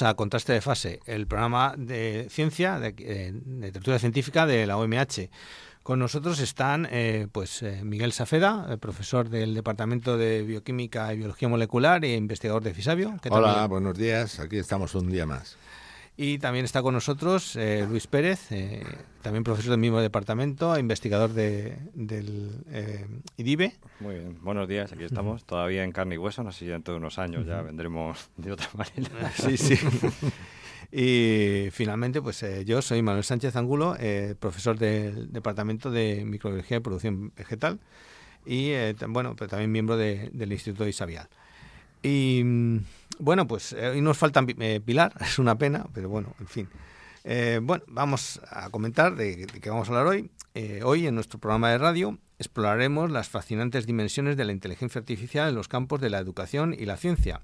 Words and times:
Bienvenidos 0.00 0.14
a 0.14 0.16
Contraste 0.16 0.52
de 0.54 0.60
Fase, 0.62 1.00
el 1.04 1.26
programa 1.26 1.74
de 1.76 2.26
ciencia, 2.30 2.78
de, 2.78 2.94
eh, 2.98 3.32
de 3.34 3.66
literatura 3.66 3.98
científica 3.98 4.46
de 4.46 4.66
la 4.66 4.78
OMH. 4.78 5.28
Con 5.82 5.98
nosotros 5.98 6.40
están 6.40 6.88
eh, 6.90 7.26
pues 7.30 7.62
eh, 7.62 7.80
Miguel 7.84 8.12
Safeda, 8.12 8.66
eh, 8.70 8.78
profesor 8.78 9.28
del 9.28 9.54
Departamento 9.54 10.16
de 10.16 10.42
Bioquímica 10.42 11.12
y 11.12 11.18
Biología 11.18 11.48
Molecular 11.48 12.02
e 12.04 12.14
investigador 12.14 12.62
de 12.62 12.72
Fisabio. 12.72 13.16
¿Qué 13.22 13.28
tal, 13.28 13.44
Hola, 13.44 13.66
buenos 13.66 13.98
días. 13.98 14.40
Aquí 14.40 14.56
estamos 14.56 14.94
un 14.94 15.10
día 15.10 15.26
más. 15.26 15.58
Y 16.22 16.36
también 16.36 16.66
está 16.66 16.82
con 16.82 16.92
nosotros 16.92 17.56
eh, 17.56 17.86
Luis 17.88 18.06
Pérez, 18.06 18.52
eh, 18.52 18.84
también 19.22 19.42
profesor 19.42 19.70
del 19.70 19.80
mismo 19.80 20.02
departamento, 20.02 20.78
investigador 20.78 21.32
de, 21.32 21.78
del 21.94 22.62
eh, 22.68 23.06
IDIBE. 23.38 23.72
Muy 24.00 24.16
bien, 24.16 24.36
buenos 24.42 24.68
días, 24.68 24.92
aquí 24.92 25.04
estamos, 25.04 25.46
todavía 25.46 25.82
en 25.82 25.92
carne 25.92 26.16
y 26.16 26.18
hueso, 26.18 26.44
no 26.44 26.52
sé 26.52 26.58
si 26.58 26.66
dentro 26.66 26.92
de 26.92 26.98
unos 26.98 27.18
años 27.18 27.46
ya 27.46 27.62
vendremos 27.62 28.28
de 28.36 28.52
otra 28.52 28.68
manera. 28.74 29.32
Sí, 29.34 29.56
sí. 29.56 29.78
y 30.92 31.70
finalmente, 31.70 32.20
pues 32.20 32.44
yo 32.66 32.82
soy 32.82 33.00
Manuel 33.00 33.24
Sánchez 33.24 33.56
Angulo, 33.56 33.96
profesor 34.40 34.78
del 34.78 35.32
Departamento 35.32 35.90
de 35.90 36.26
Microbiología 36.26 36.76
y 36.76 36.80
Producción 36.80 37.32
Vegetal 37.34 37.80
y, 38.44 38.70
eh, 38.70 38.94
bueno, 39.08 39.36
pues 39.36 39.50
también 39.50 39.70
miembro 39.70 39.96
de, 39.96 40.30
del 40.32 40.52
Instituto 40.52 40.86
Isabial. 40.86 41.28
Y 42.02 42.42
mm, 42.44 42.78
bueno, 43.18 43.46
pues 43.46 43.72
eh, 43.72 43.88
hoy 43.88 44.00
nos 44.00 44.18
falta 44.18 44.44
eh, 44.58 44.80
Pilar, 44.84 45.12
es 45.20 45.38
una 45.38 45.56
pena, 45.56 45.86
pero 45.92 46.08
bueno, 46.08 46.34
en 46.40 46.46
fin. 46.46 46.68
Eh, 47.24 47.60
bueno, 47.62 47.84
vamos 47.88 48.40
a 48.48 48.70
comentar 48.70 49.14
de, 49.14 49.46
qué 49.60 49.70
vamos 49.70 49.88
a 49.88 49.92
hablar 49.92 50.06
hoy. 50.06 50.30
Eh, 50.54 50.80
hoy 50.84 51.06
en 51.06 51.14
nuestro 51.14 51.38
programa 51.38 51.70
de 51.70 51.78
radio 51.78 52.18
exploraremos 52.38 53.10
las 53.10 53.28
fascinantes 53.28 53.86
dimensiones 53.86 54.36
de 54.36 54.44
la 54.44 54.52
inteligencia 54.52 54.98
artificial 54.98 55.48
en 55.48 55.54
los 55.54 55.68
campos 55.68 56.00
de 56.00 56.10
la 56.10 56.18
educación 56.18 56.74
y 56.76 56.86
la 56.86 56.96
ciencia. 56.96 57.42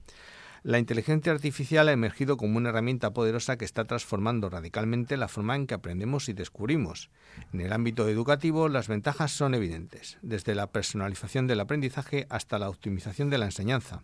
La 0.66 0.80
inteligencia 0.80 1.30
artificial 1.30 1.88
ha 1.88 1.92
emergido 1.92 2.36
como 2.36 2.56
una 2.56 2.70
herramienta 2.70 3.12
poderosa 3.12 3.56
que 3.56 3.64
está 3.64 3.84
transformando 3.84 4.50
radicalmente 4.50 5.16
la 5.16 5.28
forma 5.28 5.54
en 5.54 5.68
que 5.68 5.74
aprendemos 5.74 6.28
y 6.28 6.32
descubrimos. 6.32 7.08
En 7.52 7.60
el 7.60 7.72
ámbito 7.72 8.08
educativo, 8.08 8.68
las 8.68 8.88
ventajas 8.88 9.30
son 9.30 9.54
evidentes, 9.54 10.18
desde 10.22 10.56
la 10.56 10.72
personalización 10.72 11.46
del 11.46 11.60
aprendizaje 11.60 12.26
hasta 12.30 12.58
la 12.58 12.68
optimización 12.68 13.30
de 13.30 13.38
la 13.38 13.44
enseñanza. 13.44 14.02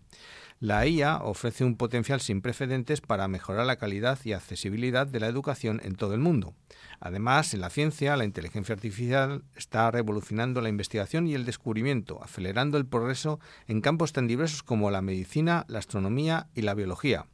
La 0.62 0.86
IA 0.86 1.16
ofrece 1.24 1.64
un 1.64 1.74
potencial 1.74 2.20
sin 2.20 2.40
precedentes 2.40 3.00
para 3.00 3.26
mejorar 3.26 3.66
la 3.66 3.74
calidad 3.74 4.20
y 4.22 4.32
accesibilidad 4.32 5.08
de 5.08 5.18
la 5.18 5.26
educación 5.26 5.80
en 5.82 5.96
todo 5.96 6.14
el 6.14 6.20
mundo. 6.20 6.54
Además, 7.00 7.52
en 7.52 7.62
la 7.62 7.68
ciencia, 7.68 8.16
la 8.16 8.24
inteligencia 8.24 8.72
artificial 8.72 9.42
está 9.56 9.90
revolucionando 9.90 10.60
la 10.60 10.68
investigación 10.68 11.26
y 11.26 11.34
el 11.34 11.44
descubrimiento, 11.44 12.22
acelerando 12.22 12.78
el 12.78 12.86
progreso 12.86 13.40
en 13.66 13.80
campos 13.80 14.12
tan 14.12 14.28
diversos 14.28 14.62
como 14.62 14.92
la 14.92 15.02
medicina, 15.02 15.64
la 15.66 15.80
astronomía 15.80 16.46
y 16.54 16.62
la 16.62 16.74
biología. 16.74 17.26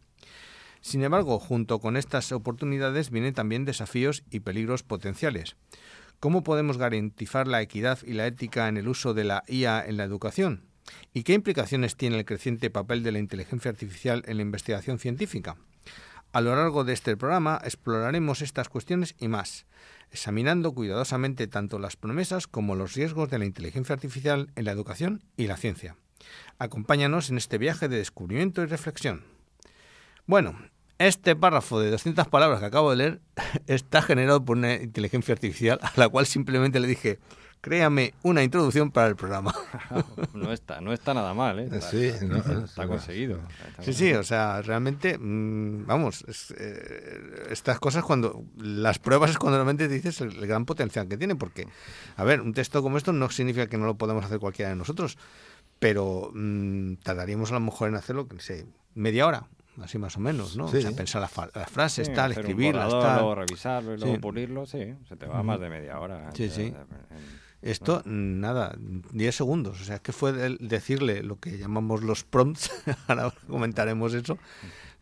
Sin 0.81 1.05
embargo, 1.05 1.39
junto 1.39 1.81
con 1.81 1.99
estas 1.99 2.33
oportunidades 2.33 3.11
vienen 3.11 3.35
también 3.35 3.67
desafíos 3.67 4.25
y 4.31 4.41
peligros 4.41 4.85
potenciales. 4.85 5.57
¿Cómo 6.19 6.43
podemos 6.43 6.79
garantizar 6.79 7.47
la 7.47 7.61
equidad 7.61 7.99
y 8.07 8.15
la 8.15 8.27
ética 8.27 8.69
en 8.69 8.79
el 8.79 8.89
uso 8.89 9.13
de 9.13 9.25
la 9.25 9.45
IA 9.49 9.85
en 9.85 9.99
la 9.99 10.05
educación? 10.05 10.68
¿Y 11.13 11.23
qué 11.23 11.35
implicaciones 11.35 11.97
tiene 11.97 12.19
el 12.19 12.25
creciente 12.25 12.71
papel 12.71 13.03
de 13.03 13.13
la 13.13 13.19
inteligencia 13.19 13.71
artificial 13.71 14.23
en 14.27 14.37
la 14.37 14.43
investigación 14.43 14.99
científica? 14.99 15.57
A 16.33 16.41
lo 16.43 16.55
largo 16.55 16.85
de 16.85 16.93
este 16.93 17.17
programa 17.17 17.61
exploraremos 17.65 18.43
estas 18.43 18.69
cuestiones 18.69 19.15
y 19.19 19.29
más, 19.29 19.67
examinando 20.11 20.73
cuidadosamente 20.73 21.47
tanto 21.47 21.79
las 21.79 21.97
promesas 21.97 22.47
como 22.47 22.75
los 22.75 22.95
riesgos 22.95 23.31
de 23.31 23.39
la 23.39 23.47
inteligencia 23.47 23.95
artificial 23.95 24.51
en 24.55 24.65
la 24.67 24.73
educación 24.73 25.23
y 25.37 25.47
la 25.47 25.57
ciencia. 25.57 25.97
Acompáñanos 26.59 27.31
en 27.31 27.39
este 27.39 27.57
viaje 27.57 27.89
de 27.89 27.97
descubrimiento 27.97 28.63
y 28.63 28.67
reflexión. 28.67 29.25
Bueno, 30.27 30.59
este 30.99 31.35
párrafo 31.35 31.81
de 31.81 31.91
200 31.91 32.29
palabras 32.29 32.61
que 32.61 32.67
acabo 32.67 32.91
de 32.91 32.97
leer 32.97 33.21
está 33.67 34.03
generado 34.03 34.45
por 34.45 34.59
una 34.59 34.75
inteligencia 34.75 35.33
artificial 35.33 35.79
a 35.83 35.93
la 35.97 36.09
cual 36.09 36.27
simplemente 36.27 36.81
le 36.81 36.89
dije, 36.89 37.21
créame 37.61 38.15
una 38.23 38.43
introducción 38.43 38.91
para 38.91 39.09
el 39.09 39.17
programa. 39.17 39.55
no 40.35 40.53
está, 40.53 40.81
no 40.81 40.93
está 40.93 41.15
nada 41.15 41.35
mal, 41.35 41.59
¿eh? 41.59 41.65
Está, 41.71 41.91
Sí, 41.91 42.13
no, 42.27 42.37
está 42.65 42.87
conseguido. 42.87 43.41
Está 43.69 43.83
Sí, 43.83 43.93
sí, 43.93 44.13
o 44.15 44.23
sea, 44.23 44.63
realmente, 44.63 45.19
mmm, 45.19 45.87
vamos, 45.87 46.25
es, 46.29 46.53
eh, 46.57 47.47
estas 47.51 47.79
cosas 47.79 48.05
cuando, 48.05 48.45
las 48.57 48.99
pruebas 48.99 49.31
es 49.31 49.39
cuando 49.39 49.59
realmente 49.59 49.89
dices 49.89 50.21
el, 50.21 50.37
el, 50.37 50.47
gran 50.47 50.65
potencial 50.65 51.09
que 51.09 51.17
tiene, 51.17 51.37
porque, 51.37 51.67
a 52.17 52.25
ver, 52.25 52.41
un 52.41 52.53
texto 52.55 52.83
como 52.83 52.97
esto 52.99 53.13
no 53.13 53.29
significa 53.31 53.67
que 53.67 53.79
no 53.79 53.87
lo 53.87 53.97
podamos 53.97 54.25
hacer 54.25 54.39
cualquiera 54.39 54.71
de 54.71 54.77
nosotros, 54.77 55.19
pero 55.79 56.31
mmm, 56.35 56.95
tardaríamos 57.03 57.51
a 57.51 57.55
lo 57.55 57.61
mejor 57.61 57.89
en 57.89 57.97
hacerlo, 57.97 58.27
no 58.33 58.41
sé, 58.41 58.67
media 58.95 59.27
hora, 59.27 59.49
así 59.83 59.99
más 59.99 60.17
o 60.17 60.21
menos, 60.21 60.57
¿no? 60.57 60.69
Sí. 60.69 60.79
O 60.79 60.81
sea, 60.81 60.91
pensar 60.93 61.21
las, 61.21 61.33
las 61.55 61.71
frases, 61.71 62.09
Sí, 62.09 62.13
tal, 62.13 62.33
escribirlas, 62.33 62.91
tal. 62.91 63.17
Luego 63.17 63.35
revisarlo 63.37 63.95
y 63.95 63.99
luego 63.99 64.15
Sí. 64.15 64.21
pulirlo, 64.21 64.67
sí, 64.67 64.95
se 65.09 65.17
te 65.17 65.27
va 65.27 65.43
más 65.43 65.61
de 65.61 65.69
media 65.71 65.99
hora. 66.01 66.31
Sí, 66.35 66.45
Eh, 66.45 66.51
sí. 66.51 66.63
en- 66.63 67.48
Esto, 67.61 68.03
nada, 68.05 68.77
10 69.13 69.35
segundos. 69.35 69.81
O 69.81 69.85
sea, 69.85 69.99
que 69.99 70.13
fue 70.13 70.33
decirle 70.61 71.23
lo 71.23 71.41
que 71.41 71.59
llamamos 71.59 72.03
los 72.03 72.25
prompts, 72.25 72.71
ahora 73.09 73.33
comentaremos 73.49 74.15
eso, 74.15 74.39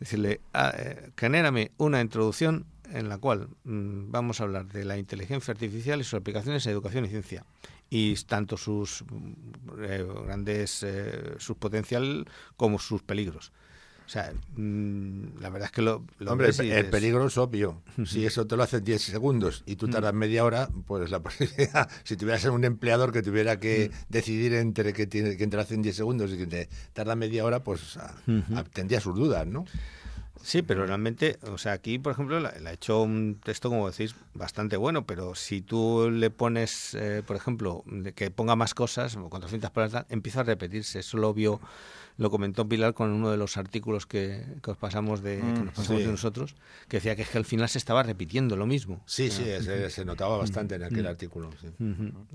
decirle, 0.00 0.40
ah, 0.54 0.72
eh, 0.76 1.10
genérame 1.16 1.70
una 1.76 2.00
introducción 2.00 2.64
en 2.92 3.08
la 3.08 3.18
cual 3.18 3.48
mm, 3.64 4.10
vamos 4.10 4.40
a 4.40 4.44
hablar 4.44 4.66
de 4.68 4.84
la 4.84 4.96
inteligencia 4.96 5.52
artificial 5.52 6.00
y 6.00 6.04
sus 6.04 6.14
aplicaciones 6.14 6.64
en 6.66 6.72
educación 6.72 7.04
y 7.04 7.08
ciencia. 7.08 7.44
Y 7.90 8.14
tanto 8.24 8.56
sus 8.56 9.04
mm, 9.04 9.84
eh, 9.84 10.06
grandes, 10.24 10.82
eh, 10.82 11.34
su 11.38 11.56
potencial 11.56 12.26
como 12.56 12.78
sus 12.78 13.02
peligros. 13.02 13.52
O 14.06 14.08
sea, 14.08 14.32
mm, 14.56 15.40
la 15.40 15.50
verdad 15.50 15.66
es 15.66 15.72
que 15.72 15.82
lo, 15.82 16.04
lo 16.20 16.32
Hombre, 16.32 16.50
el, 16.56 16.86
peligro 16.90 17.26
es 17.26 17.36
obvio. 17.38 17.82
Si 18.06 18.24
eso 18.24 18.46
te 18.46 18.56
lo 18.56 18.62
hace 18.62 18.76
en 18.76 18.84
10 18.84 19.02
segundos 19.02 19.64
y 19.66 19.76
tú 19.76 19.88
tardas 19.88 20.14
media 20.14 20.44
hora, 20.44 20.68
pues 20.86 21.10
la 21.10 21.20
posibilidad, 21.22 21.90
si 22.04 22.16
tuvieras 22.16 22.44
un 22.44 22.64
empleador 22.64 23.12
que 23.12 23.22
tuviera 23.22 23.58
que 23.58 23.90
decidir 24.08 24.54
entre 24.54 24.92
que, 24.92 25.06
tiene, 25.06 25.36
que 25.36 25.46
te 25.46 25.56
lo 25.56 25.62
hace 25.62 25.74
en 25.74 25.82
10 25.82 25.96
segundos 25.96 26.32
y 26.32 26.38
que 26.38 26.46
te 26.46 26.68
tarda 26.92 27.16
media 27.16 27.44
hora, 27.44 27.64
pues 27.64 27.96
ah, 27.96 28.14
ah, 28.54 28.64
tendría 28.72 29.00
sus 29.00 29.16
dudas, 29.16 29.46
¿no? 29.46 29.64
Sí, 30.42 30.62
pero 30.62 30.86
realmente, 30.86 31.38
o 31.50 31.58
sea, 31.58 31.72
aquí, 31.72 31.98
por 31.98 32.12
ejemplo, 32.12 32.38
le 32.38 32.60
le 32.60 32.68
ha 32.68 32.72
hecho 32.72 33.02
un 33.02 33.40
texto, 33.42 33.68
como 33.68 33.90
decís, 33.90 34.14
bastante 34.34 34.76
bueno, 34.76 35.04
pero 35.04 35.34
si 35.34 35.60
tú 35.60 36.08
le 36.08 36.30
pones, 36.30 36.94
eh, 36.94 37.24
por 37.26 37.34
ejemplo, 37.34 37.82
que 38.14 38.30
ponga 38.30 38.54
más 38.54 38.72
cosas, 38.72 39.16
o 39.16 39.28
400 39.28 39.72
palabras, 39.72 40.06
empieza 40.08 40.40
a 40.40 40.44
repetirse. 40.44 41.00
Eso 41.00 41.16
lo 41.16 41.34
vio 41.34 41.60
lo 42.18 42.30
comentó 42.30 42.66
Pilar 42.68 42.94
con 42.94 43.10
uno 43.10 43.30
de 43.30 43.36
los 43.36 43.56
artículos 43.56 44.06
que, 44.06 44.42
que 44.62 44.70
os 44.70 44.76
pasamos 44.78 45.22
de, 45.22 45.36
que 45.36 45.42
Mm, 45.42 45.64
nos 45.66 45.74
pasamos 45.74 46.00
sí. 46.00 46.06
de 46.06 46.10
nosotros, 46.12 46.54
que 46.88 46.96
decía 46.98 47.14
que, 47.16 47.22
es 47.22 47.28
que 47.28 47.38
al 47.38 47.44
final 47.44 47.68
se 47.68 47.78
estaba 47.78 48.02
repitiendo 48.02 48.56
lo 48.56 48.66
mismo. 48.66 49.02
Sí, 49.06 49.30
sí, 49.30 49.44
se, 49.60 49.90
se 49.90 50.04
notaba 50.04 50.38
bastante 50.38 50.76
en 50.76 50.84
aquel 50.84 51.04
Mm. 51.04 51.08
artículo. 51.08 51.50
sí. 51.60 51.68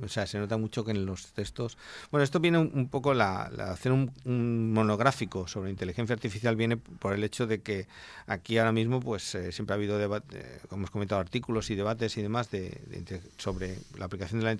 O 0.03 0.07
sea, 0.07 0.27
se 0.27 0.37
nota 0.39 0.57
mucho 0.57 0.83
que 0.85 0.91
en 0.91 1.05
los 1.05 1.31
textos... 1.33 1.77
Bueno, 2.11 2.23
esto 2.23 2.39
viene 2.39 2.59
un, 2.59 2.71
un 2.73 2.89
poco, 2.89 3.13
la, 3.13 3.49
la- 3.55 3.71
hacer 3.71 3.91
un, 3.91 4.11
un 4.25 4.71
monográfico 4.73 5.47
sobre 5.47 5.69
inteligencia 5.71 6.13
artificial 6.13 6.55
viene 6.55 6.77
por 6.77 7.13
el 7.13 7.23
hecho 7.23 7.47
de 7.47 7.61
que 7.61 7.87
aquí 8.27 8.57
ahora 8.57 8.71
mismo 8.71 8.99
pues 8.99 9.33
eh, 9.35 9.51
siempre 9.51 9.73
ha 9.73 9.77
habido, 9.77 9.97
debate, 9.97 10.45
como 10.69 10.81
hemos 10.81 10.91
comentado, 10.91 11.19
artículos 11.21 11.69
y 11.71 11.75
debates 11.75 12.17
y 12.17 12.21
demás 12.21 12.51
de, 12.51 12.79
sobre 13.37 13.77
la 13.97 14.05
aplicación 14.05 14.39
de 14.41 14.45
la 14.45 14.51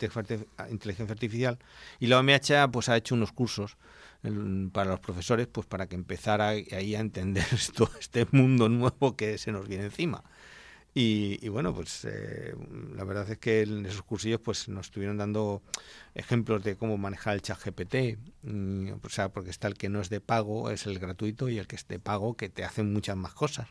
inteligencia 0.70 1.14
artificial 1.14 1.58
y 2.00 2.08
la 2.08 2.20
OMH 2.20 2.70
pues 2.72 2.90
ha 2.90 2.98
hecho 2.98 3.16
unos 3.16 3.32
cursos 3.32 3.78
para 4.72 4.92
los 4.92 5.00
profesores 5.00 5.48
pues 5.48 5.66
para 5.66 5.88
que 5.88 5.96
empezara 5.96 6.50
ahí 6.50 6.96
a 6.96 7.00
entender 7.00 7.46
esto, 7.52 7.90
este 8.00 8.28
mundo 8.32 8.70
nuevo 8.70 9.16
que 9.16 9.38
se 9.38 9.52
nos 9.52 9.68
viene 9.68 9.86
encima. 9.86 10.24
Y, 10.94 11.40
y 11.42 11.48
bueno, 11.48 11.74
pues 11.74 12.04
eh, 12.04 12.54
la 12.96 13.06
verdad 13.06 13.30
es 13.30 13.38
que 13.38 13.62
en 13.62 13.86
esos 13.86 14.04
cursillos 14.04 14.42
pues 14.42 14.68
nos 14.68 14.88
estuvieron 14.88 15.18
dando 15.18 15.62
ejemplos 16.16 16.64
de 16.64 16.76
cómo 16.76 16.98
manejar 16.98 17.36
el 17.36 17.42
chat 17.42 17.58
GPT, 17.64 18.20
mm, 18.44 18.92
o 19.02 19.10
sea, 19.10 19.30
porque 19.30 19.52
está 19.52 19.70
el 19.70 19.76
que 19.76 19.88
no 19.88 20.02
es 20.02 20.10
de 20.10 20.20
pago, 20.20 20.70
es 20.70 20.86
el 20.86 21.00
gratuito, 21.00 21.48
y 21.48 21.60
el 21.60 21.68
que 21.68 21.78
es 21.78 21.88
de 21.88 22.00
pago, 22.00 22.36
que 22.36 22.50
te 22.50 22.66
hacen 22.66 22.92
muchas 22.92 23.16
más 23.16 23.34
cosas. 23.34 23.70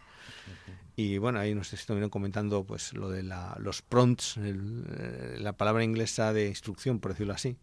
Y 0.97 1.19
bueno, 1.19 1.39
ahí 1.39 1.55
nos 1.55 1.73
estuvieron 1.73 2.11
comentando 2.11 2.65
pues 2.65 2.95
lo 2.95 3.11
de 3.11 3.23
la, 3.23 3.57
los 3.59 3.83
prompts, 3.83 4.39
eh, 4.39 5.37
la 5.39 5.53
palabra 5.53 5.85
inglesa 5.85 6.33
de 6.33 6.49
instrucción, 6.49 7.01
por 7.01 7.13
decirlo 7.13 7.35
así. 7.35 7.59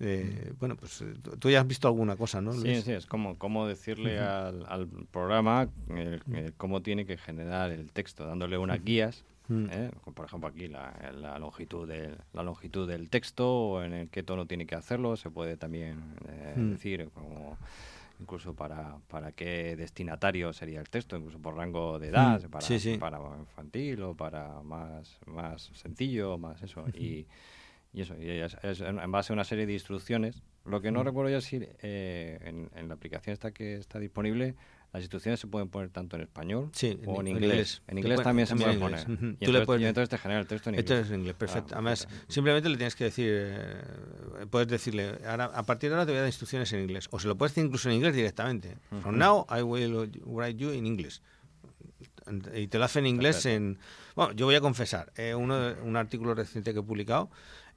Eh, 0.00 0.52
bueno, 0.58 0.76
pues 0.76 1.00
eh, 1.02 1.14
tú- 1.38 1.48
ya 1.50 1.60
has 1.60 1.66
visto 1.66 1.86
alguna 1.88 2.16
cosa, 2.16 2.40
¿no? 2.40 2.52
Sí, 2.52 2.64
Luis? 2.66 2.84
sí, 2.84 2.92
es 2.92 3.06
como, 3.06 3.38
como 3.38 3.66
decirle 3.66 4.18
al, 4.18 4.64
al 4.68 4.88
programa 5.10 5.68
eh, 5.90 6.18
eh, 6.32 6.52
cómo 6.56 6.82
tiene 6.82 7.06
que 7.06 7.16
generar 7.16 7.70
el 7.70 7.92
texto, 7.92 8.26
dándole 8.26 8.58
unas 8.58 8.82
guías. 8.82 9.24
¿eh? 9.50 9.90
Por 10.14 10.24
ejemplo, 10.26 10.48
aquí 10.48 10.66
la, 10.68 11.12
la 11.14 11.38
longitud 11.38 11.86
del, 11.86 12.16
la 12.32 12.42
longitud 12.42 12.88
del 12.88 13.10
texto, 13.10 13.48
o 13.48 13.82
en 13.82 13.92
el 13.92 14.08
qué 14.08 14.22
tono 14.22 14.46
tiene 14.46 14.66
que 14.66 14.74
hacerlo, 14.74 15.16
se 15.16 15.30
puede 15.30 15.56
también 15.56 16.00
eh, 16.28 16.54
decir 16.70 17.10
como 17.12 17.58
incluso 18.20 18.54
para, 18.54 18.98
para 19.08 19.32
qué 19.32 19.74
destinatario 19.76 20.52
sería 20.52 20.80
el 20.80 20.88
texto, 20.88 21.16
incluso 21.16 21.38
por 21.38 21.56
rango 21.56 21.98
de 21.98 22.08
edad, 22.08 22.40
para, 22.48 22.64
sí, 22.66 22.78
sí. 22.78 22.96
para 22.96 23.18
infantil 23.38 24.02
o 24.02 24.14
para 24.14 24.62
más, 24.62 25.18
más 25.26 25.70
sencillo, 25.74 26.38
más 26.38 26.62
eso. 26.62 26.84
Y, 26.94 27.26
y 27.92 28.02
eso, 28.02 28.14
y 28.18 28.28
es, 28.30 28.56
es 28.62 28.80
en 28.80 29.12
base 29.12 29.32
a 29.32 29.34
una 29.34 29.44
serie 29.44 29.66
de 29.66 29.72
instrucciones. 29.74 30.42
Lo 30.64 30.80
que 30.80 30.90
no 30.92 31.02
Mm. 31.02 31.06
recuerdo 31.06 31.30
ya 31.30 31.38
es 31.38 31.44
si 31.44 31.58
eh, 31.82 32.38
en, 32.42 32.70
en 32.74 32.88
la 32.88 32.94
aplicación 32.94 33.32
esta 33.34 33.50
que 33.52 33.74
está 33.76 33.98
disponible, 33.98 34.54
las 34.92 35.02
instrucciones 35.02 35.40
se 35.40 35.46
pueden 35.46 35.68
poner 35.68 35.88
tanto 35.90 36.16
en 36.16 36.22
español 36.22 36.70
Sí, 36.72 36.98
o 37.06 37.20
en 37.20 37.26
en 37.26 37.36
inglés. 37.36 37.50
inglés. 37.50 37.82
En 37.88 37.98
inglés 37.98 38.22
también 38.22 38.46
se 38.46 38.50
también 38.54 38.78
puede 38.80 39.00
en 39.00 39.08
poner. 39.08 39.34
Y, 39.40 39.44
Tú 39.44 39.52
le 39.52 39.58
entonces, 39.58 39.66
puedes- 39.66 39.82
y 39.82 39.86
entonces 39.86 40.08
te 40.10 40.18
genera 40.18 40.40
el 40.40 40.46
texto 40.46 40.68
en 40.70 40.74
Esto 40.76 40.92
inglés. 40.94 41.06
es 41.06 41.12
en 41.12 41.20
inglés, 41.20 41.34
perfecto. 41.36 41.68
Ah, 41.74 41.78
Además, 41.78 42.06
perfecto. 42.06 42.32
simplemente 42.32 42.68
le 42.68 42.76
tienes 42.76 42.94
que 42.96 43.04
decir, 43.04 43.28
eh, 43.30 43.76
puedes 44.50 44.68
decirle, 44.68 45.18
ahora, 45.26 45.46
a 45.46 45.62
partir 45.64 45.90
de 45.90 45.94
ahora 45.96 46.06
te 46.06 46.12
voy 46.12 46.18
a 46.18 46.20
dar 46.22 46.28
instrucciones 46.28 46.72
en 46.74 46.80
inglés. 46.80 47.08
O 47.10 47.18
se 47.18 47.26
lo 47.28 47.36
puedes 47.36 47.52
decir 47.54 47.64
incluso 47.66 47.88
en 47.88 47.96
inglés 47.96 48.14
directamente. 48.14 48.76
From 49.00 49.16
now 49.18 49.46
I 49.50 49.62
will 49.62 50.10
write 50.26 50.56
you 50.58 50.72
in 50.72 50.86
English. 50.86 51.20
Y 52.54 52.68
te 52.68 52.78
lo 52.78 52.84
hace 52.84 53.00
en 53.00 53.06
inglés 53.06 53.36
Perfecto. 53.42 53.56
en... 53.56 53.78
Bueno, 54.14 54.32
yo 54.34 54.46
voy 54.46 54.54
a 54.54 54.60
confesar, 54.60 55.12
eh, 55.16 55.34
uno, 55.34 55.74
un 55.82 55.96
artículo 55.96 56.34
reciente 56.34 56.72
que 56.72 56.78
he 56.80 56.82
publicado, 56.82 57.30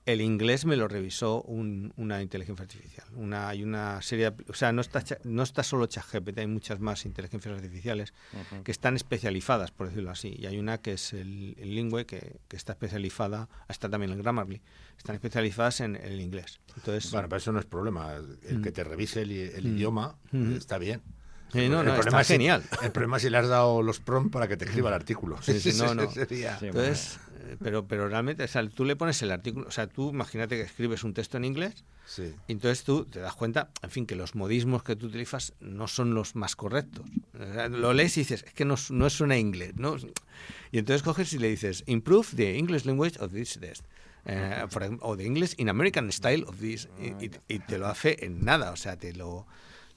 el 0.05 0.21
inglés 0.21 0.65
me 0.65 0.75
lo 0.75 0.87
revisó 0.87 1.41
un- 1.41 1.91
una 1.97 2.21
inteligencia 2.21 2.61
artificial. 2.63 3.07
Una, 3.15 3.49
hay 3.49 3.63
una 3.63 4.01
serie 4.03 4.29
de, 4.31 4.45
O 4.49 4.53
sea, 4.53 4.71
no 4.71 4.81
está, 4.81 5.03
no 5.23 5.41
está 5.41 5.63
solo 5.63 5.87
ChatGPT, 5.87 6.37
hay 6.39 6.47
muchas 6.47 6.79
más 6.79 7.05
inteligencias 7.05 7.55
artificiales 7.55 8.13
que 8.63 8.71
están 8.71 8.95
especializadas, 8.95 9.71
por 9.71 9.87
decirlo 9.87 10.11
así. 10.11 10.35
Y 10.37 10.45
hay 10.45 10.59
una 10.59 10.77
que 10.79 10.93
es 10.93 11.13
el, 11.13 11.55
el 11.57 11.73
Lingüe, 11.73 12.05
que, 12.05 12.37
que 12.47 12.55
está 12.55 12.73
especializada, 12.73 13.49
está 13.67 13.89
también 13.89 14.11
el 14.11 14.21
Grammarly, 14.21 14.61
están 14.97 15.15
especializadas 15.15 15.81
en 15.81 15.95
el 15.95 16.21
inglés. 16.21 16.59
Entonces, 16.77 17.11
Bueno, 17.11 17.27
pero 17.27 17.37
eso 17.37 17.51
no 17.51 17.59
es 17.59 17.65
problema. 17.65 18.13
El 18.47 18.61
que 18.61 18.71
te 18.71 18.83
revise 18.83 19.23
el, 19.23 19.31
el 19.31 19.63
Mm. 19.65 19.75
idioma 19.75 20.15
Mm. 20.31 20.53
está 20.55 20.77
bien. 20.77 21.01
Sí, 21.51 21.69
no, 21.69 21.79
El 21.81 21.85
no, 21.87 21.93
problema 21.95 21.99
está 22.01 22.21
es 22.21 22.27
si- 22.27 22.33
genial. 22.33 22.63
el 22.83 22.91
problema 22.91 23.17
es 23.17 23.23
si 23.23 23.29
le 23.29 23.37
has 23.37 23.47
dado 23.47 23.81
los 23.81 23.99
prompts 23.99 24.31
para 24.33 24.47
que 24.47 24.57
te 24.57 24.65
escriba 24.65 24.89
el 24.89 24.95
artículo. 24.95 25.41
Sí, 25.41 25.59
sí, 25.59 25.73
no, 25.77 25.93
no. 25.95 26.11
Sería- 26.11 26.59
Sí, 26.59 26.65
entonces 26.67 27.17
eh, 27.34 27.34
pero, 27.63 27.87
pero 27.87 28.07
realmente, 28.09 28.43
o 28.43 28.47
sea, 28.47 28.67
tú 28.69 28.85
le 28.85 28.95
pones 28.95 29.21
el 29.21 29.31
artículo, 29.31 29.67
o 29.67 29.71
sea, 29.71 29.87
tú 29.87 30.09
imagínate 30.09 30.55
que 30.55 30.61
escribes 30.63 31.03
un 31.03 31.13
texto 31.13 31.37
en 31.37 31.45
inglés 31.45 31.83
sí. 32.05 32.33
y 32.47 32.51
entonces 32.53 32.83
tú 32.83 33.05
te 33.05 33.19
das 33.19 33.35
cuenta, 33.35 33.69
en 33.81 33.89
fin, 33.91 34.05
que 34.05 34.15
los 34.15 34.35
modismos 34.35 34.83
que 34.83 34.95
tú 34.95 35.07
utilizas 35.07 35.53
no 35.59 35.87
son 35.87 36.13
los 36.13 36.35
más 36.35 36.55
correctos. 36.55 37.05
O 37.33 37.53
sea, 37.53 37.69
lo 37.69 37.93
lees 37.93 38.17
y 38.17 38.21
dices, 38.21 38.43
es 38.47 38.53
que 38.53 38.65
no, 38.65 38.75
no 38.89 39.09
suena 39.09 39.37
inglés, 39.37 39.73
¿no? 39.75 39.95
Y 40.71 40.77
entonces 40.79 41.03
coges 41.03 41.31
y 41.33 41.39
le 41.39 41.49
dices, 41.49 41.83
improve 41.87 42.27
the 42.35 42.57
English 42.57 42.85
language 42.85 43.17
of 43.19 43.31
this 43.31 43.57
test. 43.59 43.85
Eh, 44.27 44.65
o 45.01 45.15
the 45.15 45.23
English 45.25 45.53
in 45.57 45.69
American 45.69 46.11
style 46.11 46.43
of 46.47 46.59
this. 46.59 46.89
Y, 46.97 47.25
y- 47.25 47.31
y 47.47 47.59
te 47.59 47.77
lo 47.77 47.85
hace 47.87 48.25
en 48.25 48.43
nada, 48.43 48.71
o 48.71 48.75
sea, 48.75 48.97
te 48.97 49.13
lo, 49.13 49.45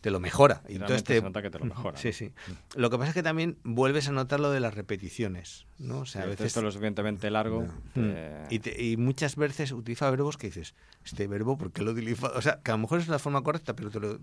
te 0.09 0.13
lo 0.13 0.21
mejora. 0.21 0.63
Y 0.69 0.75
entonces 0.77 1.05
te, 1.05 1.17
se 1.17 1.23
nota 1.23 1.43
que 1.43 1.51
te 1.51 1.59
lo 1.59 1.67
mejora. 1.67 1.99
Sí, 1.99 2.13
sí. 2.15 2.33
Lo 2.77 2.89
que 2.89 2.97
pasa 2.97 3.11
es 3.11 3.15
que 3.15 3.23
también 3.23 3.59
vuelves 3.63 4.09
a 4.09 4.13
notar 4.13 4.41
lo 4.41 4.51
de 4.51 4.59
las 4.61 4.73
repeticiones, 4.75 5.67
¿no? 5.79 5.99
O 6.01 6.07
sea, 6.07 6.23
a 6.23 6.25
el 6.25 6.31
veces... 6.31 6.45
texto 6.45 6.61
es 6.61 6.65
lo 6.65 6.71
suficientemente 6.73 7.31
largo. 7.31 7.63
Mm. 7.63 7.69
eh, 7.97 8.47
Y, 8.49 8.59
te- 8.61 8.83
y 8.83 8.97
muchas 8.97 9.37
veces 9.37 9.73
utiliza 9.73 10.11
verbos 10.11 10.39
que 10.39 10.47
dices, 10.47 10.75
este 11.05 11.27
verbo, 11.27 11.59
¿por 11.59 11.73
qué 11.73 11.83
lo 11.83 11.91
utiliza? 11.93 12.29
O 12.29 12.41
sea, 12.41 12.61
que 12.63 12.71
a 12.71 12.75
lo 12.75 12.79
mejor 12.79 13.01
es 13.01 13.09
la 13.09 13.19
forma 13.19 13.43
correcta, 13.43 13.75
pero 13.77 13.91
te 13.91 14.01
lo. 14.01 14.19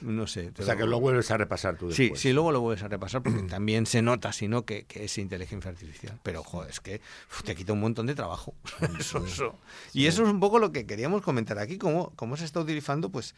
No 0.00 0.26
sé. 0.26 0.50
O 0.58 0.62
sea, 0.62 0.74
lo- 0.74 0.80
que 0.80 0.86
lo 0.86 1.00
vuelves 1.00 1.30
a 1.30 1.36
repasar 1.36 1.76
tú 1.76 1.92
Sí, 1.92 2.04
después. 2.04 2.20
sí, 2.20 2.32
luego 2.32 2.52
lo 2.52 2.60
vuelves 2.60 2.82
a 2.84 2.88
repasar 2.88 3.22
porque 3.22 3.42
también 3.42 3.86
se 3.86 4.02
nota, 4.02 4.32
si 4.32 4.48
no, 4.48 4.64
que, 4.64 4.84
que 4.84 5.04
es 5.04 5.18
inteligencia 5.18 5.70
artificial. 5.70 6.18
Pero, 6.22 6.42
joder, 6.42 6.70
es 6.70 6.80
que 6.80 7.00
uf, 7.30 7.42
te 7.42 7.54
quita 7.54 7.72
un 7.72 7.80
montón 7.80 8.06
de 8.06 8.14
trabajo. 8.14 8.54
Eso, 8.98 9.24
eso. 9.26 9.58
Y 9.92 10.06
eso 10.06 10.22
es 10.22 10.28
un 10.28 10.40
poco 10.40 10.58
lo 10.58 10.72
que 10.72 10.86
queríamos 10.86 11.22
comentar 11.22 11.58
aquí, 11.58 11.78
cómo, 11.78 12.12
cómo 12.16 12.36
se 12.36 12.44
está 12.44 12.60
utilizando, 12.60 13.10
pues, 13.10 13.34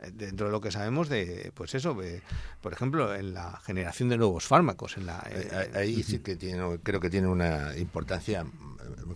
eh, 0.00 0.10
dentro 0.12 0.46
de 0.46 0.52
lo 0.52 0.60
que 0.60 0.70
sabemos 0.70 1.08
de, 1.08 1.52
pues 1.54 1.74
eso, 1.74 1.94
de, 1.94 2.22
por 2.60 2.72
ejemplo, 2.72 3.14
en 3.14 3.34
la 3.34 3.60
generación 3.64 4.08
de 4.08 4.16
nuevos 4.16 4.44
fármacos. 4.44 4.96
En 4.96 5.06
la, 5.06 5.26
Eh, 5.30 5.70
Ahí 5.74 6.02
sí 6.02 6.20
que 6.20 6.36
tiene, 6.36 6.78
creo 6.82 7.00
que 7.00 7.10
tiene 7.10 7.26
una 7.28 7.76
importancia 7.76 8.44
mm, 8.44 9.12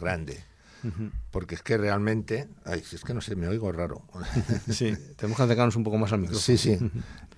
Porque 1.31 1.55
es 1.55 1.63
que 1.63 1.77
realmente. 1.77 2.49
Ay, 2.65 2.83
si 2.85 2.97
es 2.97 3.05
que 3.05 3.15
no 3.15 3.21
sé, 3.21 3.37
me 3.37 3.47
oigo 3.49 3.71
raro. 3.73 4.03
Sí, 4.69 4.95
tenemos 5.17 5.37
que 5.37 5.43
acercarnos 5.45 5.77
un 5.77 5.85
poco 5.85 5.99
más 5.99 6.13
al 6.13 6.21
micrófono. 6.21 6.41
Sí, 6.43 6.57
sí. 6.59 6.79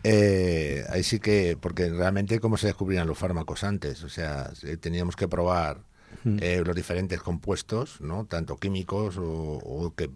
Eh, 0.04 0.84
ahí 0.90 1.02
sí 1.02 1.20
que, 1.20 1.56
porque 1.60 1.88
realmente 1.88 2.40
cómo 2.40 2.56
se 2.56 2.66
descubrían 2.66 3.06
los 3.06 3.18
fármacos 3.18 3.62
antes, 3.64 4.02
o 4.02 4.08
sea, 4.08 4.52
se- 4.54 4.76
teníamos 4.76 5.14
que 5.16 5.28
probar 5.28 5.84
eh, 6.40 6.62
los 6.64 6.74
diferentes 6.76 7.20
compuestos, 7.22 8.00
¿no? 8.00 8.26
Tanto 8.26 8.56
químicos 8.56 9.16
o, 9.16 9.22
o 9.24 9.94
que 9.94 10.10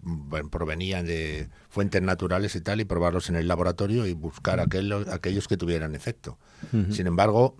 provenían 0.51 1.05
de 1.05 1.49
fuentes 1.69 2.01
naturales 2.01 2.55
y 2.55 2.61
tal, 2.61 2.81
y 2.81 2.85
probarlos 2.85 3.29
en 3.29 3.35
el 3.35 3.47
laboratorio 3.47 4.05
y 4.05 4.13
buscar 4.13 4.59
aquellos, 4.59 5.07
aquellos 5.07 5.47
que 5.47 5.57
tuvieran 5.57 5.95
efecto. 5.95 6.37
Sin 6.91 7.07
embargo, 7.07 7.55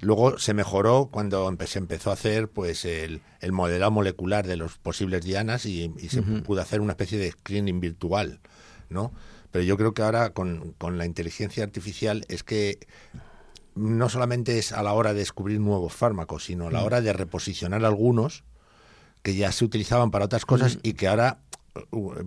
luego 0.00 0.38
se 0.38 0.54
mejoró 0.54 1.08
cuando 1.12 1.50
empe- 1.50 1.66
se 1.66 1.78
empezó 1.78 2.10
a 2.10 2.14
hacer 2.14 2.48
pues 2.48 2.84
el, 2.84 3.20
el 3.40 3.52
modelado 3.52 3.90
molecular 3.90 4.46
de 4.46 4.56
los 4.56 4.78
posibles 4.78 5.24
dianas 5.24 5.66
y, 5.66 5.92
y 5.98 6.08
se 6.08 6.22
pudo 6.22 6.60
hacer 6.60 6.80
una 6.80 6.92
especie 6.92 7.18
de 7.18 7.30
screening 7.32 7.80
virtual, 7.80 8.40
¿no? 8.88 9.12
Pero 9.50 9.64
yo 9.64 9.76
creo 9.76 9.94
que 9.94 10.02
ahora 10.02 10.30
con, 10.30 10.74
con 10.78 10.96
la 10.96 11.06
inteligencia 11.06 11.64
artificial 11.64 12.24
es 12.28 12.42
que 12.44 12.78
no 13.74 14.08
solamente 14.08 14.58
es 14.58 14.72
a 14.72 14.82
la 14.82 14.92
hora 14.92 15.12
de 15.12 15.20
descubrir 15.20 15.60
nuevos 15.60 15.92
fármacos, 15.92 16.44
sino 16.44 16.68
a 16.68 16.70
la 16.70 16.82
hora 16.84 17.00
de 17.00 17.12
reposicionar 17.12 17.84
algunos 17.84 18.44
que 19.22 19.34
ya 19.34 19.52
se 19.52 19.64
utilizaban 19.64 20.10
para 20.10 20.24
otras 20.24 20.44
cosas 20.46 20.78
y 20.82 20.94
que 20.94 21.08
ahora 21.08 21.38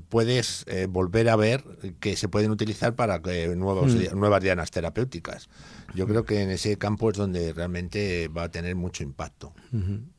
puedes 0.09 0.65
eh, 0.67 0.87
volver 0.89 1.29
a 1.29 1.35
ver 1.35 1.63
que 1.99 2.15
se 2.15 2.27
pueden 2.29 2.51
utilizar 2.51 2.95
para 2.95 3.21
que 3.21 3.55
nuevos, 3.55 3.97
di- 3.97 4.07
nuevas 4.15 4.41
dianas 4.41 4.71
terapéuticas. 4.71 5.49
Yo 5.95 6.07
creo 6.07 6.25
que 6.25 6.41
en 6.41 6.49
ese 6.49 6.77
campo 6.77 7.09
es 7.11 7.17
donde 7.17 7.53
realmente 7.53 8.27
va 8.29 8.43
a 8.43 8.51
tener 8.51 8.75
mucho 8.75 9.03
impacto. 9.03 9.53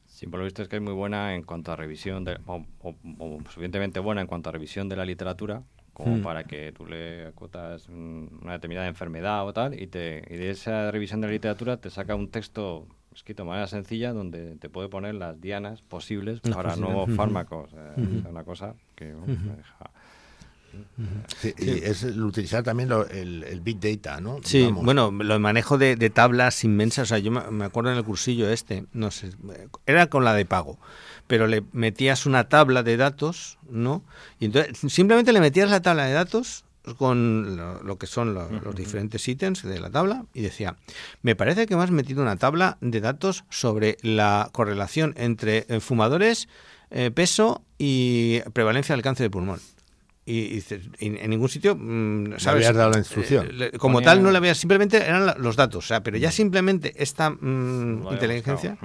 Sí, 0.07 0.26
por 0.26 0.38
lo 0.38 0.45
visto 0.45 0.62
es 0.62 0.69
que 0.69 0.76
es 0.76 0.83
muy 0.83 0.93
buena 0.93 1.35
en 1.35 1.43
cuanto 1.43 1.73
a 1.73 1.76
revisión, 1.76 2.25
de, 2.25 2.38
o, 2.47 2.64
o- 2.83 2.95
o 3.19 3.38
suficientemente 3.49 3.99
buena 4.00 4.21
en 4.21 4.26
cuanto 4.26 4.49
a 4.49 4.52
revisión 4.52 4.88
de 4.88 4.97
la 4.97 5.04
literatura, 5.04 5.62
como 5.93 6.16
Mm. 6.19 6.23
para 6.23 6.45
que 6.45 6.73
tú 6.73 6.87
le 6.87 7.26
acotas 7.26 7.88
un- 7.88 8.38
una 8.43 8.52
determinada 8.52 8.87
enfermedad 8.88 9.47
o 9.47 9.52
tal, 9.52 9.81
y, 9.81 9.87
te, 9.88 10.23
y 10.28 10.37
de 10.37 10.50
esa 10.50 10.90
revisión 10.90 11.21
de 11.21 11.26
la 11.28 11.33
literatura 11.33 11.76
te 11.78 11.90
saca 11.90 12.14
un 12.14 12.31
texto 12.31 12.87
escrito 13.14 13.42
de 13.44 13.49
manera 13.49 13.66
sencilla 13.66 14.12
donde 14.12 14.56
te 14.56 14.68
puede 14.68 14.88
poner 14.88 15.14
las 15.14 15.40
dianas 15.40 15.83
posibles 15.83 16.40
Las 16.42 16.54
para 16.56 16.71
posibles. 16.71 16.90
nuevos 16.94 17.11
fármacos. 17.16 17.71
Eh, 17.75 18.18
Es 18.21 18.30
una 18.30 18.44
cosa 18.44 18.75
que 18.97 19.06
me 19.14 19.56
deja... 19.56 19.90
Sí, 21.38 21.54
Y 21.56 21.71
es 21.85 22.02
el 22.02 22.21
utilizar 22.25 22.64
también 22.64 22.88
lo- 22.88 23.06
el, 23.09 23.44
el 23.44 23.61
Big 23.61 23.78
Data, 23.78 24.21
¿no? 24.21 24.40
Sí, 24.42 24.68
bueno, 24.73 25.12
lo 25.12 25.38
manejo 25.38 25.78
de, 25.78 25.94
de 25.94 26.11
tablas 26.11 26.64
inmensas. 26.64 27.04
O 27.04 27.06
sea, 27.11 27.18
yo 27.18 27.30
me 27.30 27.64
acuerdo 27.64 27.92
en 27.92 27.97
el 27.99 28.02
cursillo 28.04 28.50
este, 28.50 28.85
no 28.92 29.12
sé, 29.12 29.30
era 29.87 30.09
con 30.09 30.25
la 30.25 30.35
de 30.35 30.44
pago, 30.47 30.80
pero 31.28 31.47
le 31.47 31.62
metías 31.73 32.26
una 32.26 32.49
tabla 32.49 32.83
de 32.83 32.97
datos, 32.97 33.59
¿no? 33.71 34.02
Y 34.40 34.47
entonces 34.47 34.76
simplemente 34.92 35.33
le 35.33 35.38
metías 35.40 35.71
la 35.71 35.80
tabla 35.80 36.06
de 36.06 36.12
datos 36.12 36.64
con 36.99 37.57
lo, 37.57 37.99
que 37.99 38.07
son 38.07 38.35
los 38.35 38.75
diferentes 38.75 39.26
ítems 39.26 39.62
de 39.62 39.81
la 39.81 39.91
tabla 39.91 40.26
y 40.35 40.43
decía, 40.43 40.76
me 41.23 41.35
parece 41.35 41.67
que 41.67 41.76
me 41.76 41.83
has 41.83 41.91
metido 41.91 42.23
una 42.23 42.37
tabla 42.37 42.79
de 42.81 43.00
datos 43.00 43.45
sobre 43.49 43.97
la 44.03 44.50
correlación 44.53 45.14
entre 45.17 45.67
eh, 45.69 45.81
fumadores, 45.81 46.49
eh, 46.91 47.11
peso 47.11 47.64
y 47.79 48.41
prevalencia 48.53 48.95
del 48.95 49.03
cáncer 49.03 49.25
de 49.25 49.31
pulmón 49.31 49.61
y, 50.26 50.64
en 51.00 51.28
ningún 51.28 51.50
sitio 51.50 51.76
mm, 51.76 52.38
¿sabes? 52.38 52.66
habías 52.66 52.75
dado 52.75 52.90
la 52.93 52.99
instrucción. 52.99 53.47
eh, 53.61 53.73
como 53.76 54.00
tal 54.00 54.23
no 54.23 54.31
le 54.31 54.38
había 54.38 54.54
simplemente 54.54 54.97
eran 54.97 55.35
los 55.37 55.54
datos 55.54 55.85
o 55.85 55.87
sea 55.87 56.02
pero 56.02 56.16
ya 56.16 56.31
mm. 56.31 56.33
simplemente 56.33 56.95
esta 56.97 57.28
mm, 57.28 58.09
inteligencia 58.11 58.78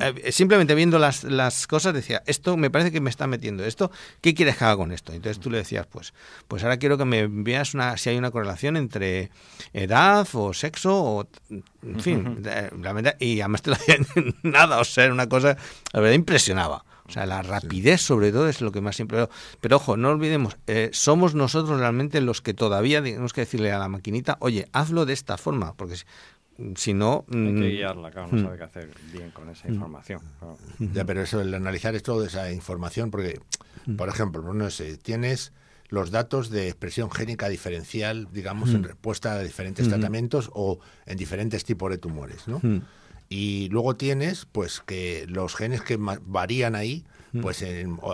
eh, 0.00 0.32
simplemente 0.32 0.74
viendo 0.74 0.98
las, 0.98 1.24
las 1.24 1.66
cosas 1.66 1.92
decía 1.92 2.22
esto 2.24 2.56
me 2.56 2.70
parece 2.70 2.92
que 2.92 3.02
me 3.02 3.10
está 3.10 3.26
metiendo 3.26 3.62
esto 3.64 3.90
qué 4.22 4.32
quieres 4.32 4.56
que 4.56 4.64
haga 4.64 4.78
con 4.78 4.90
esto 4.90 5.12
entonces 5.12 5.38
tú 5.38 5.50
le 5.50 5.58
decías 5.58 5.86
pues 5.86 6.14
pues 6.48 6.62
ahora 6.62 6.78
quiero 6.78 6.96
que 6.96 7.04
me 7.04 7.26
veas 7.26 7.74
una 7.74 7.98
si 7.98 8.08
hay 8.08 8.16
una 8.16 8.30
correlación 8.30 8.78
entre 8.78 9.30
edad 9.74 10.26
o 10.32 10.54
sexo 10.54 10.94
o 10.94 11.28
en 11.50 12.00
fin 12.00 12.42
y 13.20 13.40
además 13.40 13.60
te 13.60 13.70
lo 13.70 13.76
hacía 13.76 13.98
nada 14.42 14.80
o 14.80 14.84
sea 14.84 15.04
era 15.04 15.12
una 15.12 15.28
cosa 15.28 15.58
la 15.92 16.00
verdad 16.00 16.14
impresionaba 16.14 16.85
o 17.08 17.10
sea, 17.10 17.26
la 17.26 17.42
rapidez 17.42 18.00
sobre 18.00 18.32
todo 18.32 18.48
es 18.48 18.60
lo 18.60 18.72
que 18.72 18.80
más 18.80 18.96
siempre... 18.96 19.28
Pero 19.60 19.76
ojo, 19.76 19.96
no 19.96 20.10
olvidemos, 20.10 20.56
eh, 20.66 20.90
somos 20.92 21.34
nosotros 21.34 21.78
realmente 21.78 22.20
los 22.20 22.42
que 22.42 22.54
todavía 22.54 23.02
tenemos 23.02 23.32
que 23.32 23.42
decirle 23.42 23.72
a 23.72 23.78
la 23.78 23.88
maquinita, 23.88 24.36
oye, 24.40 24.68
hazlo 24.72 25.06
de 25.06 25.12
esta 25.12 25.36
forma, 25.36 25.74
porque 25.74 25.96
si, 26.76 26.94
no... 26.94 27.24
Hay 27.28 27.34
que 27.34 27.38
mm, 27.38 27.60
guiarla, 27.60 28.10
claro, 28.10 28.28
no 28.32 28.38
mm. 28.38 28.44
sabe 28.44 28.58
qué 28.58 28.64
hacer 28.64 28.90
bien 29.12 29.30
con 29.30 29.48
esa 29.50 29.68
mm. 29.68 29.72
información. 29.72 30.20
Ya, 30.78 31.04
pero 31.04 31.22
eso, 31.22 31.40
el 31.40 31.54
analizar 31.54 31.94
es 31.94 32.02
toda 32.02 32.26
esa 32.26 32.50
información, 32.52 33.10
porque, 33.10 33.40
por 33.96 34.08
ejemplo, 34.08 34.42
no 34.52 34.70
sé, 34.70 34.96
tienes 34.96 35.52
los 35.88 36.10
datos 36.10 36.50
de 36.50 36.66
expresión 36.68 37.10
génica 37.10 37.48
diferencial, 37.48 38.28
digamos, 38.32 38.70
en 38.70 38.82
respuesta 38.82 39.34
a 39.34 39.42
diferentes 39.42 39.88
tratamientos 39.88 40.50
o 40.52 40.80
en 41.04 41.16
diferentes 41.16 41.64
tipos 41.64 41.90
de 41.90 41.98
tumores, 41.98 42.48
¿no? 42.48 42.60
Y 43.28 43.68
luego 43.70 43.96
tienes, 43.96 44.46
pues, 44.50 44.80
que 44.80 45.26
los 45.28 45.54
genes 45.56 45.82
que 45.82 45.98
varían 45.98 46.74
ahí, 46.74 47.04
mm. 47.32 47.40
pues 47.40 47.64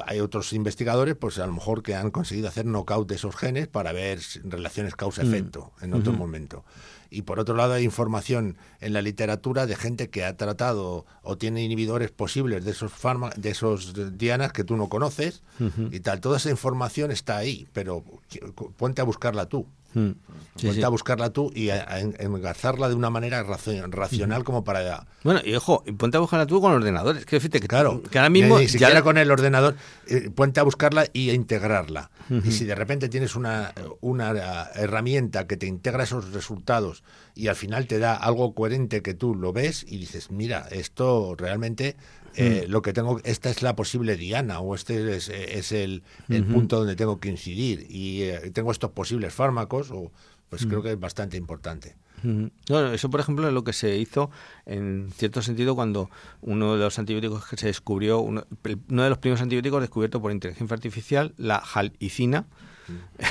hay 0.06 0.20
otros 0.20 0.52
investigadores, 0.52 1.16
pues 1.16 1.38
a 1.38 1.46
lo 1.46 1.52
mejor 1.52 1.82
que 1.82 1.94
han 1.94 2.10
conseguido 2.10 2.48
hacer 2.48 2.64
knockout 2.64 3.08
de 3.08 3.16
esos 3.16 3.36
genes 3.36 3.68
para 3.68 3.92
ver 3.92 4.20
relaciones 4.44 4.96
causa-efecto 4.96 5.72
mm. 5.80 5.84
en 5.84 5.94
otro 5.94 6.12
momento. 6.12 6.64
Y 7.12 7.22
por 7.22 7.38
otro 7.38 7.54
lado 7.54 7.74
hay 7.74 7.84
información 7.84 8.56
en 8.80 8.94
la 8.94 9.02
literatura 9.02 9.66
de 9.66 9.76
gente 9.76 10.08
que 10.08 10.24
ha 10.24 10.34
tratado 10.38 11.04
o 11.22 11.36
tiene 11.36 11.62
inhibidores 11.62 12.10
posibles 12.10 12.64
de 12.64 12.70
esos 12.70 12.90
de 13.36 13.50
esos 13.50 14.16
dianas 14.16 14.54
que 14.54 14.64
tú 14.64 14.78
no 14.78 14.88
conoces 14.88 15.42
y 15.90 16.00
tal. 16.00 16.22
Toda 16.22 16.38
esa 16.38 16.48
información 16.48 17.10
está 17.10 17.36
ahí, 17.36 17.68
pero 17.74 18.02
ponte 18.78 19.02
a 19.02 19.04
buscarla 19.04 19.44
tú. 19.44 19.66
Mm. 19.94 20.84
a 20.84 20.88
buscarla 20.88 21.30
tú 21.30 21.50
y 21.54 21.70
a, 21.70 22.00
engarzarla 22.00 22.88
de 22.88 22.94
una 22.94 23.10
manera 23.10 23.42
racional 23.42 24.44
como 24.44 24.64
para... 24.64 25.06
Bueno, 25.24 25.40
y 25.44 25.54
ojo, 25.54 25.84
ponte 25.96 26.16
a 26.16 26.20
buscarla 26.20 26.46
tú 26.46 26.60
con 26.60 26.72
ordenadores. 26.72 27.24
Que, 27.26 27.40
que, 27.40 27.60
claro, 27.60 28.02
que 28.02 28.18
ahora 28.18 28.30
mismo... 28.30 28.58
Ni, 28.58 28.68
siquiera 28.68 29.02
con 29.02 29.18
el 29.18 29.30
ordenador, 29.30 29.76
eh, 30.06 30.30
ponte 30.34 30.60
a 30.60 30.62
buscarla 30.62 31.06
y 31.12 31.30
a 31.30 31.34
integrarla. 31.34 32.10
Y 32.44 32.52
si 32.52 32.64
de 32.64 32.74
repente 32.74 33.08
tienes 33.08 33.36
una, 33.36 33.74
una 34.00 34.30
herramienta 34.74 35.46
que 35.46 35.58
te 35.58 35.66
integra 35.66 36.04
esos 36.04 36.32
resultados 36.32 37.02
y 37.34 37.48
al 37.48 37.56
final 37.56 37.86
te 37.86 37.98
da 37.98 38.14
algo 38.14 38.54
coherente 38.54 39.02
que 39.02 39.12
tú 39.12 39.34
lo 39.34 39.52
ves 39.52 39.84
y 39.86 39.98
dices, 39.98 40.30
mira, 40.30 40.66
esto 40.70 41.34
realmente 41.36 41.96
eh, 42.36 42.64
mm. 42.66 42.70
lo 42.70 42.82
que 42.82 42.92
tengo, 42.92 43.20
esta 43.24 43.50
es 43.50 43.62
la 43.62 43.76
posible 43.76 44.16
diana 44.16 44.60
o 44.60 44.74
este 44.74 45.16
es, 45.16 45.28
es 45.28 45.72
el, 45.72 46.02
el 46.28 46.44
punto 46.44 46.78
donde 46.78 46.96
tengo 46.96 47.20
que 47.20 47.28
incidir 47.28 47.86
y 47.88 48.22
eh, 48.22 48.50
tengo 48.52 48.72
estos 48.72 48.90
posibles 48.90 49.34
fármacos, 49.34 49.90
o, 49.90 50.10
pues 50.48 50.66
creo 50.66 50.80
mm. 50.80 50.82
que 50.82 50.92
es 50.92 51.00
bastante 51.00 51.36
importante. 51.36 51.96
eso, 52.92 53.10
por 53.10 53.20
ejemplo, 53.20 53.46
es 53.48 53.54
lo 53.54 53.64
que 53.64 53.72
se 53.72 53.96
hizo 53.96 54.30
en 54.66 55.10
cierto 55.16 55.42
sentido 55.42 55.74
cuando 55.74 56.10
uno 56.40 56.74
de 56.74 56.80
los 56.80 56.98
antibióticos 56.98 57.46
que 57.46 57.56
se 57.56 57.66
descubrió, 57.66 58.20
uno, 58.20 58.46
uno 58.88 59.02
de 59.02 59.08
los 59.08 59.18
primeros 59.18 59.42
antibióticos 59.42 59.80
descubierto 59.80 60.20
por 60.20 60.32
inteligencia 60.32 60.74
artificial, 60.74 61.34
la 61.36 61.56
halicina, 61.56 62.46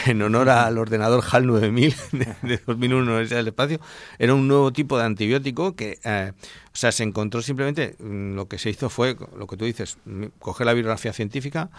en 0.06 0.22
honor 0.22 0.50
al 0.50 0.78
ordenador 0.78 1.24
HAL 1.30 1.46
9000 1.48 1.96
de, 2.44 2.62
2001 2.66 3.22
en 3.22 3.30
del 3.30 3.48
Espacio, 3.48 3.80
era 4.20 4.34
un 4.34 4.48
nuevo 4.48 4.72
tipo 4.72 4.98
de 4.98 5.06
antibiótico 5.06 5.76
que, 5.76 6.00
eh, 6.04 6.34
o 6.74 6.78
sea, 6.78 6.92
se 6.92 7.04
encontró 7.04 7.42
simplemente, 7.42 7.96
mm, 8.00 8.36
lo 8.36 8.48
que 8.48 8.58
se 8.58 8.70
hizo 8.70 8.90
fue, 8.90 9.18
lo 9.38 9.48
que 9.48 9.58
tú 9.58 9.66
dices, 9.66 9.98
coger 10.40 10.66
la 10.66 10.74
bibliografía 10.74 11.12
científica, 11.12 11.70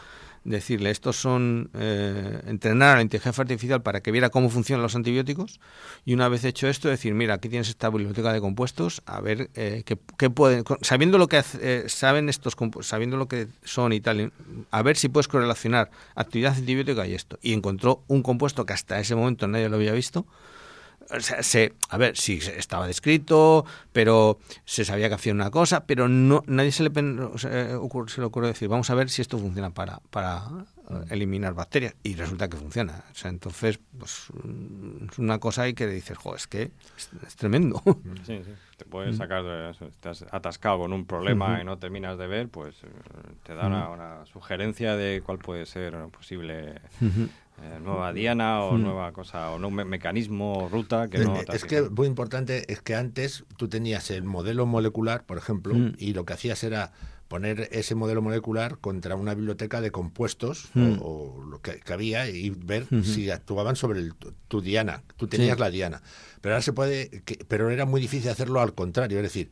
decirle, 0.44 0.90
estos 0.90 1.16
son, 1.16 1.70
eh, 1.74 2.40
entrenar 2.46 2.94
a 2.94 2.96
la 2.96 3.02
inteligencia 3.02 3.42
artificial 3.42 3.82
para 3.82 4.00
que 4.00 4.10
viera 4.10 4.30
cómo 4.30 4.50
funcionan 4.50 4.82
los 4.82 4.96
antibióticos 4.96 5.60
y 6.04 6.14
una 6.14 6.28
vez 6.28 6.44
hecho 6.44 6.68
esto, 6.68 6.88
decir, 6.88 7.14
mira, 7.14 7.34
aquí 7.34 7.48
tienes 7.48 7.68
esta 7.68 7.88
biblioteca 7.90 8.32
de 8.32 8.40
compuestos, 8.40 9.02
a 9.06 9.20
ver 9.20 9.50
eh, 9.54 9.84
qué, 9.84 10.30
pueden, 10.30 10.64
sabiendo 10.80 11.18
lo 11.18 11.28
que 11.28 11.42
eh, 11.60 11.84
saben 11.86 12.28
estos 12.28 12.56
sabiendo 12.80 13.16
lo 13.16 13.28
que 13.28 13.48
son 13.64 13.92
y 13.92 14.00
tal, 14.00 14.32
a 14.70 14.82
ver 14.82 14.96
si 14.96 15.08
puedes 15.08 15.28
correlacionar 15.28 15.90
actividad 16.14 16.56
antibiótica 16.56 17.06
y 17.06 17.14
esto. 17.14 17.38
Y 17.40 17.52
encontró 17.52 18.02
un 18.08 18.22
compuesto 18.22 18.66
que 18.66 18.72
hasta 18.72 18.98
ese 18.98 19.14
momento 19.14 19.46
nadie 19.46 19.68
lo 19.68 19.76
había 19.76 19.92
visto, 19.92 20.26
se, 21.18 21.72
a 21.88 21.96
ver, 21.96 22.16
sí, 22.16 22.38
estaba 22.56 22.86
descrito, 22.86 23.64
pero 23.92 24.38
se 24.64 24.84
sabía 24.84 25.08
que 25.08 25.14
hacía 25.14 25.32
una 25.32 25.50
cosa, 25.50 25.84
pero 25.84 26.08
no 26.08 26.42
nadie 26.46 26.72
se 26.72 26.82
le, 26.82 26.90
se 27.38 28.20
le 28.20 28.26
ocurrió 28.26 28.48
decir, 28.48 28.68
vamos 28.68 28.90
a 28.90 28.94
ver 28.94 29.10
si 29.10 29.22
esto 29.22 29.38
funciona 29.38 29.70
para, 29.70 30.00
para 30.10 30.42
eliminar 31.10 31.54
bacterias. 31.54 31.94
Y 32.02 32.14
resulta 32.14 32.48
que 32.48 32.56
funciona. 32.56 33.04
O 33.10 33.14
sea, 33.14 33.30
entonces, 33.30 33.78
pues 33.98 34.28
es 35.10 35.18
una 35.18 35.38
cosa 35.38 35.62
ahí 35.62 35.74
que 35.74 35.86
dices, 35.86 36.16
jo, 36.18 36.34
es 36.34 36.46
que 36.46 36.70
es, 36.96 37.36
tremendo. 37.36 37.82
Sí, 38.24 38.42
sí. 38.44 38.52
Te 38.76 38.84
puedes 38.84 39.16
sacar, 39.16 39.44
estás 39.80 40.26
atascado 40.32 40.80
con 40.80 40.92
un 40.92 41.06
problema 41.06 41.60
y 41.60 41.64
no 41.64 41.78
terminas 41.78 42.18
de 42.18 42.26
ver, 42.26 42.48
pues 42.48 42.74
eh, 42.82 42.88
te 43.44 43.54
da 43.54 43.68
una, 43.68 44.26
sugerencia 44.26 44.96
de 44.96 45.22
cuál 45.24 45.38
puede 45.38 45.66
ser 45.66 45.94
posible 46.08 46.80
eh, 47.60 47.78
nueva 47.82 48.12
diana 48.12 48.62
o 48.62 48.72
hmm. 48.72 48.82
nueva 48.82 49.12
cosa 49.12 49.50
o 49.50 49.56
un 49.56 49.74
mecanismo 49.74 50.68
ruta 50.72 51.08
que 51.08 51.18
no 51.18 51.36
es 51.52 51.64
que 51.64 51.82
muy 51.82 52.06
importante 52.06 52.64
es 52.72 52.80
que 52.80 52.94
antes 52.94 53.44
tú 53.56 53.68
tenías 53.68 54.10
el 54.10 54.24
modelo 54.24 54.64
molecular 54.66 55.24
por 55.24 55.38
ejemplo 55.38 55.74
hmm. 55.74 55.94
y 55.98 56.14
lo 56.14 56.24
que 56.24 56.32
hacías 56.32 56.64
era 56.64 56.92
poner 57.28 57.68
ese 57.72 57.94
modelo 57.94 58.20
molecular 58.20 58.78
contra 58.78 59.16
una 59.16 59.34
biblioteca 59.34 59.80
de 59.80 59.90
compuestos 59.90 60.70
o, 60.74 61.36
hmm. 61.38 61.50
lo 61.50 61.60
que, 61.60 61.80
había 61.92 62.28
y 62.28 62.50
ver 62.50 62.86
si 63.04 63.30
actuaban 63.30 63.76
sobre 63.76 64.00
el, 64.00 64.14
tu 64.48 64.60
diana 64.60 65.02
tú 65.16 65.26
tenías 65.26 65.58
la 65.60 65.70
diana 65.70 66.02
pero 66.40 66.54
ahora 66.54 66.62
se 66.62 66.72
puede 66.72 67.22
pero 67.48 67.70
era 67.70 67.84
muy 67.84 68.00
difícil 68.00 68.30
hacerlo 68.30 68.60
al 68.60 68.74
contrario 68.74 69.18
es 69.18 69.22
decir 69.22 69.50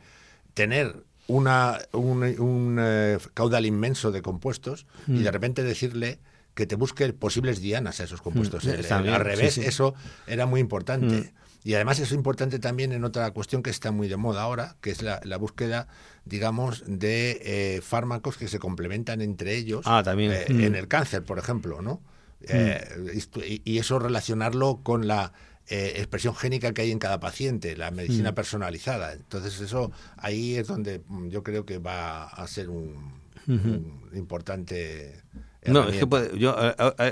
tener 0.54 1.04
una, 1.26 1.78
un, 1.92 2.78
eh, 2.80 3.18
caudal 3.34 3.66
inmenso 3.66 4.10
de 4.10 4.20
compuestos 4.20 4.86
y 5.06 5.22
de 5.22 5.30
repente 5.30 5.62
decirle 5.62 6.18
que 6.54 6.66
te 6.66 6.76
busque 6.76 7.12
posibles 7.12 7.60
dianas 7.60 8.00
a 8.00 8.04
esos 8.04 8.22
compuestos. 8.22 8.64
Mm, 8.64 8.92
al 8.92 9.20
revés, 9.20 9.58
eso 9.58 9.94
era 10.26 10.46
muy 10.46 10.60
importante. 10.60 11.14
Mm. 11.14 11.30
Y 11.62 11.74
además 11.74 11.98
es 11.98 12.12
importante 12.12 12.58
también 12.58 12.92
en 12.92 13.04
otra 13.04 13.30
cuestión 13.32 13.62
que 13.62 13.70
está 13.70 13.90
muy 13.90 14.08
de 14.08 14.16
moda 14.16 14.42
ahora, 14.42 14.76
que 14.80 14.90
es 14.90 15.02
la, 15.02 15.36
búsqueda, 15.36 15.88
digamos, 16.24 16.82
de 16.86 17.40
eh, 17.42 17.80
fármacos 17.82 18.38
que 18.38 18.48
se 18.48 18.58
complementan 18.58 19.20
entre 19.20 19.56
ellos 19.56 19.82
ah, 19.84 20.02
también. 20.02 20.32
Eh, 20.32 20.44
en 20.48 20.72
mm. 20.72 20.76
el 20.76 20.88
cáncer, 20.88 21.22
por 21.22 21.38
ejemplo, 21.38 21.82
¿no? 21.82 22.00
Eh, 22.42 23.20
y, 23.64 23.78
eso 23.78 23.98
relacionarlo 23.98 24.80
con 24.82 25.06
la 25.06 25.32
expresión 25.72 26.34
génica 26.34 26.72
que 26.72 26.82
hay 26.82 26.90
en 26.90 26.98
cada 26.98 27.20
paciente, 27.20 27.76
la 27.76 27.90
medicina 27.92 28.34
personalizada. 28.34 29.12
Entonces 29.12 29.60
eso 29.60 29.92
ahí 30.16 30.56
es 30.56 30.66
donde 30.66 31.02
yo 31.28 31.44
creo 31.44 31.64
que 31.64 31.78
va 31.78 32.24
a 32.24 32.48
ser 32.48 32.70
un 32.70 33.20
importante 34.14 35.19
no, 35.66 35.88
es 35.88 36.04
que 36.04 36.38
yo 36.38 36.56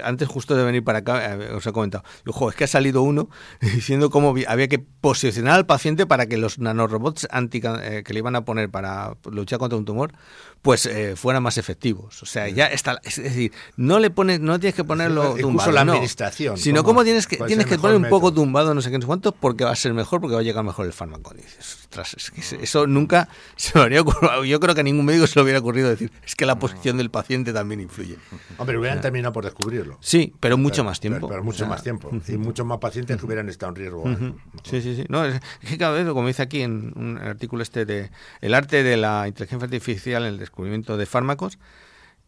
antes 0.05 0.29
justo 0.29 0.57
de 0.57 0.65
venir 0.65 0.83
para 0.83 1.01
acá 1.01 1.39
os 1.55 1.67
he 1.67 1.73
comentado, 1.73 2.05
ojo, 2.27 2.51
es 2.51 2.57
que 2.57 2.65
ha 2.65 2.69
salido 2.69 3.03
uno 3.03 3.29
diciendo 3.61 4.11
cómo 4.11 4.35
había 4.47 4.69
que 4.69 4.79
posicionar 4.79 5.55
al 5.55 5.67
paciente 5.67 6.07
para 6.07 6.27
que 6.27 6.37
los 6.37 6.59
nanorobots 6.59 7.29
anti, 7.31 7.61
eh, 7.83 8.03
que 8.05 8.13
le 8.13 8.21
iban 8.21 8.37
a 8.37 8.45
poner 8.45 8.71
para 8.71 9.17
luchar 9.31 9.59
contra 9.59 9.79
un 9.79 9.85
tumor 9.85 10.13
pues 10.63 10.87
eh, 10.87 11.15
fueran 11.17 11.43
más 11.43 11.57
efectivos. 11.57 12.23
O 12.23 12.27
sea, 12.27 12.49
ya 12.49 12.67
está, 12.67 13.01
es 13.05 13.23
decir, 13.23 13.53
no 13.77 13.99
le 13.99 14.11
pones, 14.11 14.41
no 14.41 14.59
tienes 14.59 14.75
que 14.75 14.85
ponerlo 14.85 15.37
tumbado, 15.37 15.71
la 15.71 15.83
administración, 15.83 16.59
sino 16.59 16.83
como 16.83 17.05
tienes 17.05 17.27
que 17.27 17.37
tienes 17.37 17.67
que 17.67 17.79
poner 17.79 17.97
un 17.97 18.09
poco 18.09 18.33
tumbado, 18.33 18.75
no 18.75 18.83
sé 18.83 18.91
qué, 18.91 18.99
no 18.99 19.03
sé 19.03 19.07
cuánto, 19.07 19.33
porque 19.33 19.65
va 19.65 19.71
a 19.71 19.77
ser 19.77 19.95
mejor, 19.95 20.21
porque 20.21 20.35
va 20.35 20.41
a 20.41 20.45
llegar 20.45 20.65
mejor 20.65 20.87
el 20.87 20.93
fármaco. 20.93 21.33
dices, 21.35 21.89
es 22.17 22.31
que 22.31 22.65
eso 22.65 22.87
nunca 22.87 23.29
se 23.57 23.79
me 23.79 23.83
habría 23.83 24.01
ocurrido. 24.01 24.45
Yo 24.45 24.61
creo 24.61 24.75
que 24.75 24.81
a 24.81 24.85
ningún 24.85 25.05
médico 25.05 25.27
se 25.27 25.39
le 25.39 25.45
hubiera 25.45 25.61
ocurrido 25.61 25.89
decir, 25.89 26.11
es 26.25 26.35
que 26.35 26.47
la 26.47 26.59
posición 26.59 26.97
del 26.97 27.11
paciente 27.11 27.53
también 27.53 27.81
influye. 27.81 28.17
Hombre, 28.59 28.79
hubieran 28.79 29.01
terminado 29.01 29.33
por 29.33 29.45
descubrirlo. 29.45 29.99
Sí, 30.01 30.35
pero 30.41 30.57
mucho 30.57 30.85
más 30.85 31.01
tiempo. 31.01 31.29
Pero, 31.29 31.43
mucho 31.45 31.67
más 31.67 31.83
tiempo. 31.83 32.11
Y 32.27 32.37
muchos 32.37 32.67
más 32.67 32.79
pacientes 32.79 33.17
que 33.17 33.27
hubieran 33.27 33.49
estado 33.49 33.71
en 33.71 33.77
riesgo. 33.77 34.05
Sí, 34.65 34.83
sí, 34.83 34.97
sí. 34.97 35.05
No, 35.09 35.25
es 35.25 35.41
que 35.61 35.79
cada 35.79 35.93
vez, 35.93 36.07
como 36.09 36.27
dice 36.27 36.43
aquí 36.43 36.63
en 36.63 36.93
un 36.97 37.19
artículo 37.19 37.63
este 37.63 37.85
de 37.85 38.11
El 38.41 38.55
arte 38.55 38.83
de 38.83 38.97
la 38.97 39.27
inteligencia 39.29 39.65
artificial 39.65 40.23
en 40.23 40.29
el 40.29 40.39
descubrimiento 40.39 40.97
de 40.97 41.07
fármacos, 41.07 41.59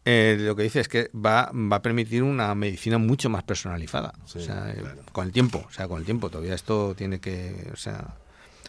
eh, 0.03 0.37
lo 0.39 0.55
que 0.55 0.63
dice 0.63 0.79
es 0.79 0.87
que 0.87 1.11
va, 1.13 1.51
va 1.53 1.75
a 1.75 1.81
permitir 1.81 2.23
una 2.23 2.55
medicina 2.55 2.97
mucho 2.97 3.29
más 3.29 3.43
personalizada. 3.43 4.13
o 4.23 4.27
sea, 4.27 4.71
eh, 4.71 4.83
con 5.11 5.27
el 5.27 5.31
tiempo, 5.31 5.63
o 5.67 5.71
sea, 5.71 5.87
con 5.87 5.99
el 5.99 6.05
tiempo. 6.05 6.29
Todavía 6.29 6.55
esto 6.55 6.95
tiene 6.95 7.19
que, 7.19 7.69
o 7.71 7.77
sea, 7.77 8.15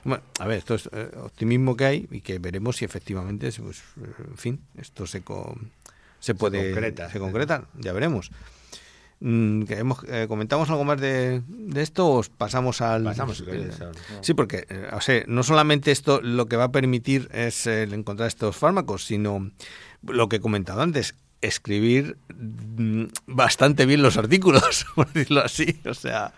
bueno, 0.04 0.22
a 0.40 0.46
ver, 0.46 0.58
esto 0.58 0.74
es 0.74 0.88
eh, 0.92 1.10
optimismo 1.22 1.76
que 1.76 1.84
hay 1.84 2.08
y 2.10 2.20
que 2.20 2.38
veremos 2.38 2.76
si 2.76 2.84
efectivamente, 2.84 3.50
pues, 3.62 3.82
en 3.96 4.36
fin, 4.36 4.60
esto 4.76 5.06
se 5.06 5.22
se 6.22 6.36
puede 6.36 6.70
concreta, 6.70 7.10
se 7.10 7.18
concreta, 7.18 7.64
ya 7.76 7.92
veremos. 7.92 8.30
Mm, 9.18 9.64
¿Comentamos 10.28 10.70
algo 10.70 10.84
más 10.84 11.00
de, 11.00 11.42
esto 11.74 12.08
o 12.08 12.22
pasamos 12.38 12.80
al...? 12.80 13.02
Pasamos, 13.02 13.42
Sí, 14.20 14.32
porque 14.32 14.66
o 14.92 15.00
sea, 15.00 15.24
no 15.26 15.42
solamente 15.42 15.90
esto 15.90 16.20
lo 16.20 16.46
que 16.46 16.56
va 16.56 16.64
a 16.64 16.72
permitir 16.72 17.28
es 17.32 17.66
el 17.66 17.92
encontrar 17.92 18.28
estos 18.28 18.56
fármacos, 18.56 19.04
sino 19.04 19.50
lo 20.02 20.28
que 20.28 20.36
he 20.36 20.40
comentado 20.40 20.80
antes, 20.80 21.16
escribir 21.40 22.16
mm, 22.36 23.06
bastante 23.26 23.84
bien 23.84 24.00
los 24.00 24.16
artículos, 24.16 24.86
por 24.94 25.12
decirlo 25.12 25.42
así. 25.42 25.80
O 25.84 25.94
sea, 25.94 26.34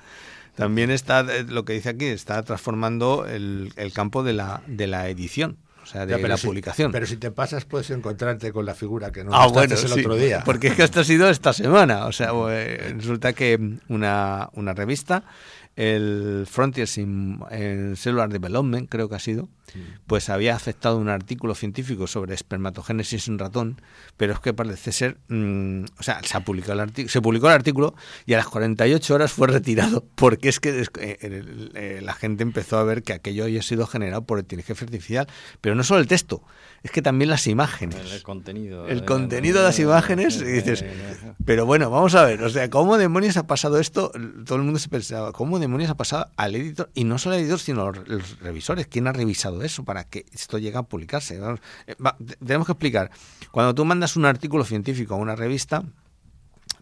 también 0.55 0.91
está, 0.91 1.21
eh, 1.21 1.45
lo 1.45 1.67
que 1.67 1.75
dice 1.75 1.91
aquí, 1.91 2.07
está 2.07 2.43
transformando 2.43 3.27
el, 3.27 3.75
el 3.77 3.93
campo 3.93 4.23
de 4.23 4.33
la, 4.33 4.63
de 4.67 4.87
la 4.87 5.11
edición. 5.11 5.59
O 5.85 5.87
sea, 5.87 6.07
de 6.07 6.19
la 6.19 6.37
publicación. 6.39 6.91
Pero 6.91 7.05
si 7.05 7.19
te 7.19 7.31
pasas, 7.31 7.67
puedes 7.67 7.91
encontrarte 7.91 8.53
con 8.53 8.65
la 8.65 8.75
figura 8.75 9.13
que 9.13 9.23
no 9.23 9.35
ah, 9.35 9.47
bueno, 9.49 9.75
el 9.77 9.93
otro 9.93 10.17
día. 10.17 10.43
Porque 10.43 10.69
es 10.69 10.75
que 10.75 10.83
esto 10.83 11.01
ha 11.01 11.05
sido 11.05 11.29
esta 11.29 11.53
semana. 11.53 12.07
O 12.07 12.13
sea, 12.13 12.31
eh, 12.51 12.95
resulta 12.97 13.35
que 13.35 13.79
una, 13.89 14.49
una 14.55 14.73
revista 14.73 15.25
el 15.77 16.47
Frontiers 16.49 16.99
in, 16.99 17.41
Cellular 17.97 18.31
Development, 18.31 18.89
creo 18.89 19.09
que 19.09 19.17
ha 19.17 19.21
sido, 19.21 19.49
pues 20.07 20.29
había 20.29 20.55
aceptado 20.55 20.99
un 20.99 21.09
artículo 21.09 21.55
científico 21.55 22.07
sobre 22.07 22.35
espermatogénesis 22.35 23.29
en 23.29 23.39
ratón, 23.39 23.81
pero 24.17 24.35
es 24.35 24.41
que 24.41 24.53
parece 24.53 24.93
ser, 24.93 25.19
mm, 25.29 25.85
o 25.99 26.03
sea, 26.03 26.21
se, 26.23 26.37
ha 26.37 26.41
publicado 26.41 26.83
el 26.83 27.09
se 27.09 27.21
publicó 27.21 27.49
el 27.49 27.55
artículo 27.55 27.95
y 28.27 28.35
a 28.35 28.37
las 28.37 28.47
48 28.47 29.15
horas 29.15 29.33
fue 29.33 29.49
retirado, 29.49 30.05
porque 30.15 30.49
es 30.49 30.61
que 30.61 30.83
eh, 30.83 30.89
eh, 31.01 32.01
la 32.03 32.15
gente 32.15 32.43
empezó 32.43 32.79
a 32.79 32.85
ver 32.85 33.03
que 33.03 33.13
aquello 33.13 33.45
había 33.45 33.63
sido 33.63 33.87
generado 33.87 34.25
por 34.25 34.39
inteligencia 34.39 34.85
artificial, 34.85 35.27
pero 35.61 35.75
no 35.75 35.83
solo 35.83 36.01
el 36.01 36.07
texto, 36.07 36.43
es 36.83 36.91
que 36.91 37.03
también 37.03 37.31
las 37.31 37.47
imágenes. 37.47 38.13
El, 38.13 38.23
contenido. 38.23 38.87
El 38.87 39.05
contenido 39.05 39.59
de 39.59 39.65
las 39.65 39.79
imágenes, 39.79 40.37
y 40.41 40.45
dices, 40.45 40.85
pero 41.45 41.67
bueno, 41.67 41.91
vamos 41.91 42.15
a 42.15 42.25
ver, 42.25 42.43
o 42.43 42.51
sea, 42.51 42.69
¿cómo 42.71 42.99
demonios 42.99 43.37
ha 43.37 43.47
pasado 43.47 43.79
esto? 43.81 44.13
Todo 44.45 44.57
el 44.57 44.65
mundo 44.65 44.79
se 44.79 44.89
pensaba, 44.89 45.33
¿cómo 45.33 45.59
demonios 45.59 45.91
ha 45.91 45.97
pasado 45.97 46.29
al 46.37 46.55
editor? 46.55 46.91
Y 46.95 47.05
no 47.05 47.19
solo 47.19 47.37
al 47.37 47.43
editor, 47.43 47.59
sino 47.59 47.91
los, 47.91 48.39
revisores. 48.41 48.87
¿Quién 48.87 49.07
ha 49.07 49.13
revisado 49.13 49.54
eso 49.63 49.85
para 49.85 50.05
que 50.05 50.27
esto 50.33 50.59
llegue 50.59 50.77
a 50.77 50.83
publicarse? 50.83 51.41
Eh, 51.87 51.95
tenemos 52.45 52.67
que 52.67 52.73
explicar. 52.73 53.11
Cuando 53.51 53.75
tú 53.75 53.85
mandas 53.85 54.17
un 54.17 54.25
artículo 54.25 54.65
científico 54.65 55.15
a 55.15 55.19
una 55.19 55.37
revista, 55.37 55.85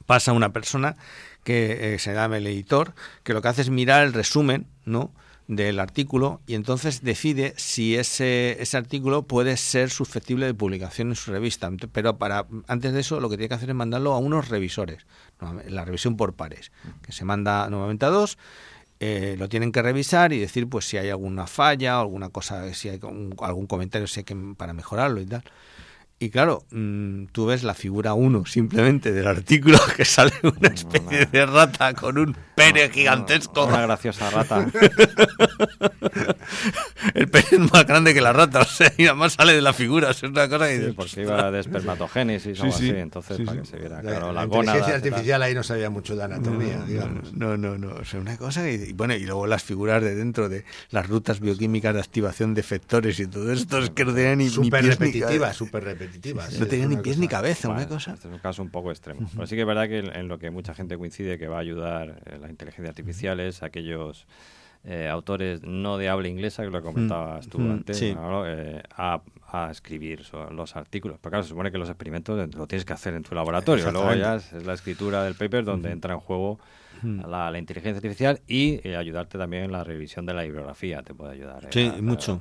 pasa 0.06 0.32
una 0.32 0.52
persona 0.52 0.96
que 1.44 1.94
eh, 1.94 1.98
se 1.98 2.14
llama 2.14 2.36
el 2.36 2.46
editor, 2.46 2.94
que 3.22 3.32
lo 3.32 3.42
que 3.42 3.48
hace 3.48 3.62
es 3.62 3.70
mirar 3.70 4.04
el 4.04 4.12
resumen, 4.12 4.66
¿no? 4.84 5.12
del 5.48 5.80
artículo 5.80 6.40
y 6.46 6.54
entonces 6.54 7.02
decide 7.02 7.54
si 7.56 7.96
ese, 7.96 8.56
ese 8.60 8.76
artículo 8.76 9.24
puede 9.24 9.56
ser 9.56 9.90
susceptible 9.90 10.46
de 10.46 10.54
publicación 10.54 11.08
en 11.08 11.16
su 11.16 11.30
revista. 11.30 11.70
Pero 11.92 12.18
para 12.18 12.46
antes 12.68 12.92
de 12.92 13.00
eso 13.00 13.20
lo 13.20 13.28
que 13.28 13.36
tiene 13.36 13.48
que 13.48 13.54
hacer 13.54 13.70
es 13.70 13.74
mandarlo 13.76 14.12
a 14.12 14.18
unos 14.18 14.48
revisores, 14.48 15.06
la 15.68 15.84
revisión 15.84 16.16
por 16.16 16.34
pares, 16.34 16.72
que 17.02 17.12
se 17.12 17.24
manda 17.24 17.68
nuevamente 17.68 18.06
a 18.06 18.10
dos. 18.10 18.38
Eh, 19.04 19.34
lo 19.36 19.48
tienen 19.48 19.72
que 19.72 19.82
revisar 19.82 20.32
y 20.32 20.38
decir 20.38 20.68
pues 20.68 20.84
si 20.84 20.96
hay 20.96 21.10
alguna 21.10 21.48
falla 21.48 21.98
alguna 21.98 22.28
cosa, 22.28 22.72
si 22.72 22.88
hay 22.88 23.00
algún 23.02 23.66
comentario 23.66 24.06
si 24.06 24.20
hay 24.20 24.24
que, 24.24 24.36
para 24.56 24.74
mejorarlo 24.74 25.20
y 25.20 25.26
tal. 25.26 25.42
Y 26.22 26.30
claro, 26.30 26.62
mm, 26.70 27.24
tú 27.32 27.46
ves 27.46 27.64
la 27.64 27.74
figura 27.74 28.14
1 28.14 28.46
simplemente 28.46 29.10
del 29.10 29.26
artículo 29.26 29.76
que 29.96 30.04
sale 30.04 30.32
una 30.44 30.68
especie 30.68 31.26
de 31.26 31.46
rata 31.46 31.94
con 31.94 32.16
un 32.16 32.36
pene 32.54 32.88
gigantesco. 32.90 33.66
Una 33.66 33.82
graciosa 33.82 34.30
rata. 34.30 34.64
el 37.14 37.26
pene 37.28 37.48
es 37.50 37.72
más 37.72 37.84
grande 37.88 38.14
que 38.14 38.20
la 38.20 38.32
rata, 38.32 38.60
o 38.60 38.64
sea, 38.64 38.92
y 38.96 39.06
además 39.06 39.32
sale 39.32 39.54
de 39.54 39.62
la 39.62 39.72
figura. 39.72 40.12
Es 40.12 40.22
una 40.22 40.48
cosa 40.48 40.68
sí, 40.68 40.92
porque 40.94 41.22
iba 41.22 41.50
de 41.50 41.58
espermatogénesis 41.58 42.60
o 42.60 42.62
algo 42.62 42.76
así, 42.76 42.90
entonces 42.90 43.40
para 43.44 43.60
que 43.60 43.66
se 43.66 43.78
viera. 43.78 44.00
Claro, 44.00 44.32
la, 44.32 44.46
la 44.46 44.54
inteligencia 44.54 44.94
artificial 44.94 45.42
ahí 45.42 45.54
no 45.54 45.64
sabía 45.64 45.90
mucho 45.90 46.14
de 46.14 46.22
anatomía, 46.22 46.76
no, 46.76 46.86
digamos. 46.86 47.32
No, 47.32 47.56
no, 47.56 47.76
no. 47.78 47.96
O 47.96 48.04
sea, 48.04 48.20
una 48.20 48.36
cosa 48.36 48.70
y, 48.70 48.92
bueno, 48.92 49.16
y 49.16 49.24
luego 49.24 49.48
las 49.48 49.64
figuras 49.64 50.00
de 50.00 50.14
dentro 50.14 50.48
de 50.48 50.64
las 50.90 51.08
rutas 51.08 51.40
bioquímicas 51.40 51.94
de 51.94 52.00
activación 52.00 52.54
de 52.54 52.60
efectores 52.60 53.18
y 53.18 53.26
todo 53.26 53.52
esto 53.52 53.78
es 53.78 53.90
que 53.90 54.04
no 54.04 54.14
tenían 54.14 54.38
ni, 54.38 54.48
super 54.48 54.84
repetitiva, 54.84 55.52
súper 55.52 55.82
repetitiva 55.82 56.11
no 56.58 56.66
tenía 56.66 56.86
ni 56.86 56.96
pies 56.96 57.18
ni 57.18 57.28
cabeza, 57.28 57.68
una 57.68 57.86
cosa. 57.86 58.14
Este 58.14 58.28
es 58.28 58.34
un 58.34 58.40
caso 58.40 58.62
un 58.62 58.70
poco 58.70 58.90
extremo. 58.90 59.28
Pero 59.34 59.46
sí 59.46 59.54
que 59.54 59.62
es 59.62 59.66
verdad 59.66 59.88
que 59.88 59.98
en 59.98 60.28
lo 60.28 60.38
que 60.38 60.50
mucha 60.50 60.74
gente 60.74 60.96
coincide 60.96 61.38
que 61.38 61.48
va 61.48 61.56
a 61.56 61.60
ayudar 61.60 62.22
eh, 62.26 62.38
la 62.40 62.48
inteligencia 62.48 62.88
artificial 62.90 63.40
es 63.40 63.62
aquellos 63.62 64.26
eh, 64.84 65.08
autores 65.08 65.62
no 65.62 65.96
de 65.96 66.08
habla 66.08 66.28
inglesa, 66.28 66.64
que 66.64 66.70
lo 66.70 66.82
comentabas 66.82 67.46
tú 67.48 67.60
antes, 67.60 68.02
eh, 68.02 68.82
a, 68.96 69.20
escribir 69.70 70.22
los 70.50 70.76
artículos. 70.76 71.18
Porque 71.18 71.34
claro, 71.34 71.42
se 71.44 71.50
supone 71.50 71.70
que 71.70 71.78
los 71.78 71.88
experimentos 71.88 72.54
lo 72.54 72.66
tienes 72.66 72.84
que 72.84 72.92
hacer 72.92 73.14
en 73.14 73.22
tu 73.22 73.34
laboratorio. 73.34 73.90
Luego 73.92 74.14
ya 74.14 74.36
es, 74.36 74.52
la 74.64 74.72
escritura 74.72 75.22
del 75.22 75.34
paper 75.34 75.64
donde 75.64 75.92
entra 75.92 76.14
en 76.14 76.20
juego 76.20 76.58
la, 77.02 77.58
inteligencia 77.58 77.96
artificial 77.96 78.40
y 78.46 78.80
eh, 78.86 78.96
ayudarte 78.96 79.38
también 79.38 79.64
en 79.64 79.72
la 79.72 79.84
revisión 79.84 80.26
de 80.26 80.34
la 80.34 80.42
bibliografía, 80.42 81.02
te 81.02 81.14
puede 81.14 81.32
ayudar. 81.32 81.64
Eh, 81.64 81.68
sí, 81.70 81.92
mucho. 82.02 82.40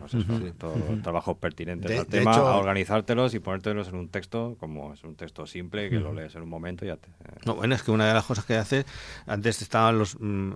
Todos 0.58 0.78
los 0.78 1.02
trabajos 1.02 1.38
pertinentes 1.38 2.00
al 2.00 2.08
tema, 2.08 2.34
a 2.34 2.58
organizártelos 2.58 3.34
y 3.34 3.40
ponértelos 3.40 3.88
en 3.90 3.96
un 3.96 4.10
texto, 4.10 4.56
como 4.60 4.94
es 4.94 5.04
un 5.04 5.16
texto 5.16 5.46
simple, 5.46 5.90
que 5.90 6.00
lo 6.00 6.14
lees 6.14 6.36
en 6.36 6.44
un 6.44 6.50
momento 6.50 6.86
y 6.86 6.90
ya 6.90 6.98
te... 6.98 7.10
Eh. 7.10 7.42
No, 7.46 7.56
bueno, 7.56 7.76
es 7.76 7.84
que 7.84 7.92
una 7.92 8.08
de 8.08 8.14
las 8.14 8.26
cosas 8.26 8.46
que 8.46 8.56
hace, 8.56 8.86
antes 9.26 9.62
estaban 9.62 9.98
los 9.98 10.18
mm, 10.20 10.52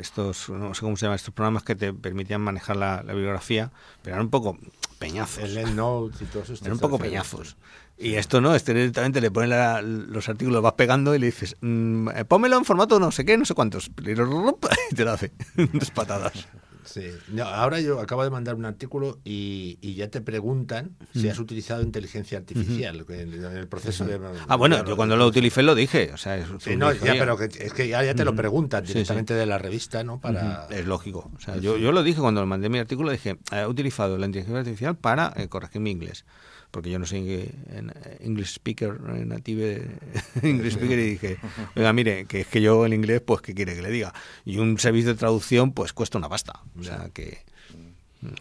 estos, 0.00 0.50
no 0.50 0.74
sé 0.74 0.80
cómo 0.80 0.96
se 0.96 1.06
llaman, 1.06 1.16
estos 1.16 1.34
programas 1.34 1.62
que 1.62 1.74
te 1.74 1.92
permitían 1.92 2.40
manejar 2.40 2.76
la, 2.76 3.02
bibliografía, 3.02 3.70
pero 4.02 4.16
eran 4.16 4.26
un 4.26 4.30
poco 4.30 4.58
peñazos. 4.98 5.56
El 5.56 5.76
Notes 5.76 6.22
y 6.22 6.24
todos 6.26 6.50
estos. 6.50 6.62
Eran 6.62 6.74
un 6.74 6.80
poco 6.80 6.98
peñazos. 6.98 7.56
Y 7.98 8.14
esto 8.14 8.40
no, 8.40 8.54
este 8.54 8.74
directamente 8.74 9.20
le 9.20 9.30
pones 9.30 9.82
los 9.82 10.28
artículos, 10.28 10.62
vas 10.62 10.74
pegando 10.74 11.14
y 11.14 11.18
le 11.18 11.26
dices, 11.26 11.56
mmm, 11.60 12.08
pómelo 12.28 12.58
en 12.58 12.64
formato 12.64 13.00
no 13.00 13.10
sé 13.10 13.24
qué, 13.24 13.38
no 13.38 13.44
sé 13.44 13.54
cuántos. 13.54 13.86
Y 13.86 14.14
te 14.94 15.04
lo 15.04 15.12
hace. 15.12 15.32
Dos 15.72 15.90
patadas. 15.90 16.46
Sí. 16.84 17.10
ahora 17.42 17.80
yo 17.80 18.00
acabo 18.00 18.22
de 18.22 18.30
mandar 18.30 18.54
un 18.54 18.64
artículo 18.64 19.18
y, 19.24 19.94
ya 19.96 20.08
te 20.08 20.20
preguntan 20.20 20.94
si 21.12 21.26
mm. 21.26 21.30
has 21.30 21.38
utilizado 21.40 21.82
inteligencia 21.82 22.38
artificial 22.38 23.04
en, 23.08 23.44
el 23.44 23.66
proceso 23.66 24.04
de... 24.04 24.20
Ah, 24.46 24.56
bueno, 24.56 24.84
yo 24.84 24.94
cuando 24.94 25.16
lo 25.16 25.26
utilicé 25.26 25.62
lo 25.62 25.74
dije. 25.74 26.12
O 26.12 26.16
sea, 26.16 26.46
sí, 26.60 26.76
no, 26.76 26.92
ya, 26.92 27.14
pero 27.14 27.38
es 27.40 27.72
que 27.72 27.88
ya, 27.88 28.14
te 28.14 28.24
lo 28.24 28.36
preguntan 28.36 28.84
directamente 28.84 29.34
de 29.34 29.46
la 29.46 29.58
revista, 29.58 30.04
¿no? 30.04 30.20
Para... 30.20 30.68
Es 30.70 30.86
lógico. 30.86 31.30
O 31.34 31.40
sea, 31.40 31.56
yo, 31.56 31.76
yo 31.76 31.92
lo 31.92 32.02
dije 32.02 32.20
cuando 32.20 32.44
mandé 32.46 32.68
mi 32.68 32.78
artículo, 32.78 33.10
dije, 33.10 33.38
he 33.50 33.66
utilizado 33.66 34.16
la 34.16 34.26
inteligencia 34.26 34.60
artificial 34.60 34.96
para 34.96 35.32
eh, 35.36 35.48
corregir 35.48 35.80
mi 35.80 35.90
inglés 35.90 36.24
porque 36.70 36.90
yo 36.90 36.98
no 36.98 37.06
soy 37.06 37.50
en 37.70 37.92
English 38.20 38.54
speaker, 38.54 39.00
native 39.00 39.98
English 40.42 40.74
speaker, 40.74 40.98
y 40.98 41.10
dije, 41.10 41.38
oiga, 41.74 41.92
mire, 41.92 42.26
que 42.26 42.40
es 42.40 42.46
que 42.46 42.60
yo 42.60 42.84
en 42.86 42.92
inglés, 42.92 43.22
pues, 43.24 43.40
¿qué 43.40 43.54
quiere 43.54 43.74
que 43.74 43.82
le 43.82 43.90
diga? 43.90 44.12
Y 44.44 44.58
un 44.58 44.78
servicio 44.78 45.10
de 45.10 45.16
traducción, 45.16 45.72
pues, 45.72 45.92
cuesta 45.92 46.18
una 46.18 46.28
pasta. 46.28 46.60
O 46.78 46.82
sea, 46.82 47.08
que... 47.12 47.44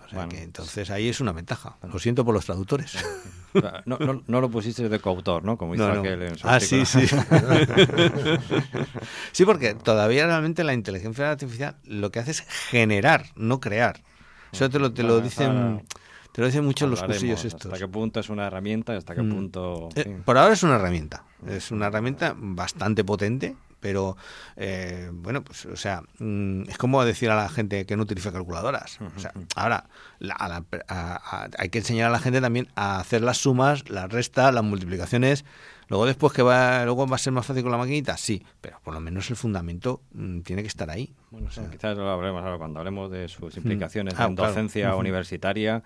O 0.05 0.09
sea 0.09 0.27
que 0.27 0.41
entonces 0.41 0.89
ahí 0.89 1.09
es 1.09 1.19
una 1.19 1.31
ventaja. 1.31 1.77
Lo 1.91 1.99
siento 1.99 2.25
por 2.25 2.33
los 2.33 2.45
traductores. 2.45 2.97
No, 3.85 3.97
no, 3.99 4.23
no 4.25 4.41
lo 4.41 4.49
pusiste 4.49 4.89
de 4.89 4.99
coautor, 4.99 5.43
¿no? 5.43 5.57
Como 5.57 5.75
hizo 5.75 5.89
aquel 5.89 6.21
en 6.23 6.37
su 6.37 6.47
Ah, 6.47 6.59
sí, 6.59 6.85
sí. 6.85 7.07
sí, 9.31 9.45
porque 9.45 9.75
todavía 9.75 10.25
realmente 10.25 10.63
la 10.63 10.73
inteligencia 10.73 11.31
artificial 11.31 11.77
lo 11.85 12.11
que 12.11 12.19
hace 12.19 12.31
es 12.31 12.41
generar, 12.41 13.27
no 13.35 13.59
crear. 13.59 14.01
Eso 14.51 14.69
te 14.69 14.79
lo, 14.79 14.91
te 14.91 15.03
lo 15.03 15.21
dicen... 15.21 15.83
Te 16.35 16.41
lo 16.41 16.47
dicen 16.47 16.65
mucho 16.65 16.85
los 16.85 17.01
cursillos 17.01 17.45
estos. 17.45 17.67
¿Hasta 17.67 17.77
qué 17.77 17.87
punto 17.87 18.19
es 18.19 18.27
una 18.27 18.47
herramienta 18.47 18.93
hasta 18.97 19.15
qué 19.15 19.21
mm. 19.21 19.29
punto...? 19.29 19.87
Eh, 19.95 20.19
por 20.25 20.37
ahora 20.37 20.53
es 20.53 20.63
una 20.63 20.75
herramienta. 20.75 21.23
Es 21.47 21.71
una 21.71 21.87
herramienta 21.87 22.35
bastante 22.35 23.05
potente, 23.05 23.55
pero 23.79 24.17
eh, 24.57 25.11
bueno, 25.13 25.45
pues, 25.45 25.65
o 25.65 25.77
sea, 25.77 26.03
mm, 26.19 26.63
es 26.63 26.77
como 26.77 27.05
decir 27.05 27.29
a 27.29 27.37
la 27.37 27.47
gente 27.47 27.85
que 27.85 27.95
no 27.95 28.03
utiliza 28.03 28.33
calculadoras. 28.33 28.99
O 29.15 29.17
sea, 29.17 29.31
ahora 29.55 29.85
hay 31.57 31.69
que 31.69 31.77
enseñar 31.77 32.09
a 32.09 32.11
la 32.11 32.19
gente 32.19 32.41
también 32.41 32.67
a 32.75 32.99
hacer 32.99 33.21
las 33.21 33.37
sumas, 33.37 33.89
las 33.89 34.11
restas, 34.11 34.53
las 34.53 34.63
multiplicaciones 34.65 35.45
Luego 35.87 36.05
después 36.05 36.33
que 36.33 36.41
va, 36.41 36.83
luego 36.85 37.07
va 37.07 37.15
a 37.15 37.19
ser 37.19 37.33
más 37.33 37.45
fácil 37.45 37.63
con 37.63 37.71
la 37.71 37.77
maquinita, 37.77 38.17
sí, 38.17 38.43
pero 38.61 38.79
por 38.83 38.93
lo 38.93 38.99
menos 38.99 39.29
el 39.29 39.35
fundamento 39.35 40.01
mm, 40.13 40.41
tiene 40.41 40.61
que 40.61 40.67
estar 40.67 40.89
ahí. 40.89 41.13
Bueno, 41.29 41.49
quizás 41.71 41.97
lo 41.97 42.09
hablemos 42.09 42.43
ahora 42.43 42.57
cuando 42.57 42.79
hablemos 42.79 43.11
de 43.11 43.27
sus 43.27 43.55
implicaciones 43.57 44.15
ah, 44.17 44.25
en 44.25 44.35
docencia 44.35 44.95
universitaria, 44.95 45.83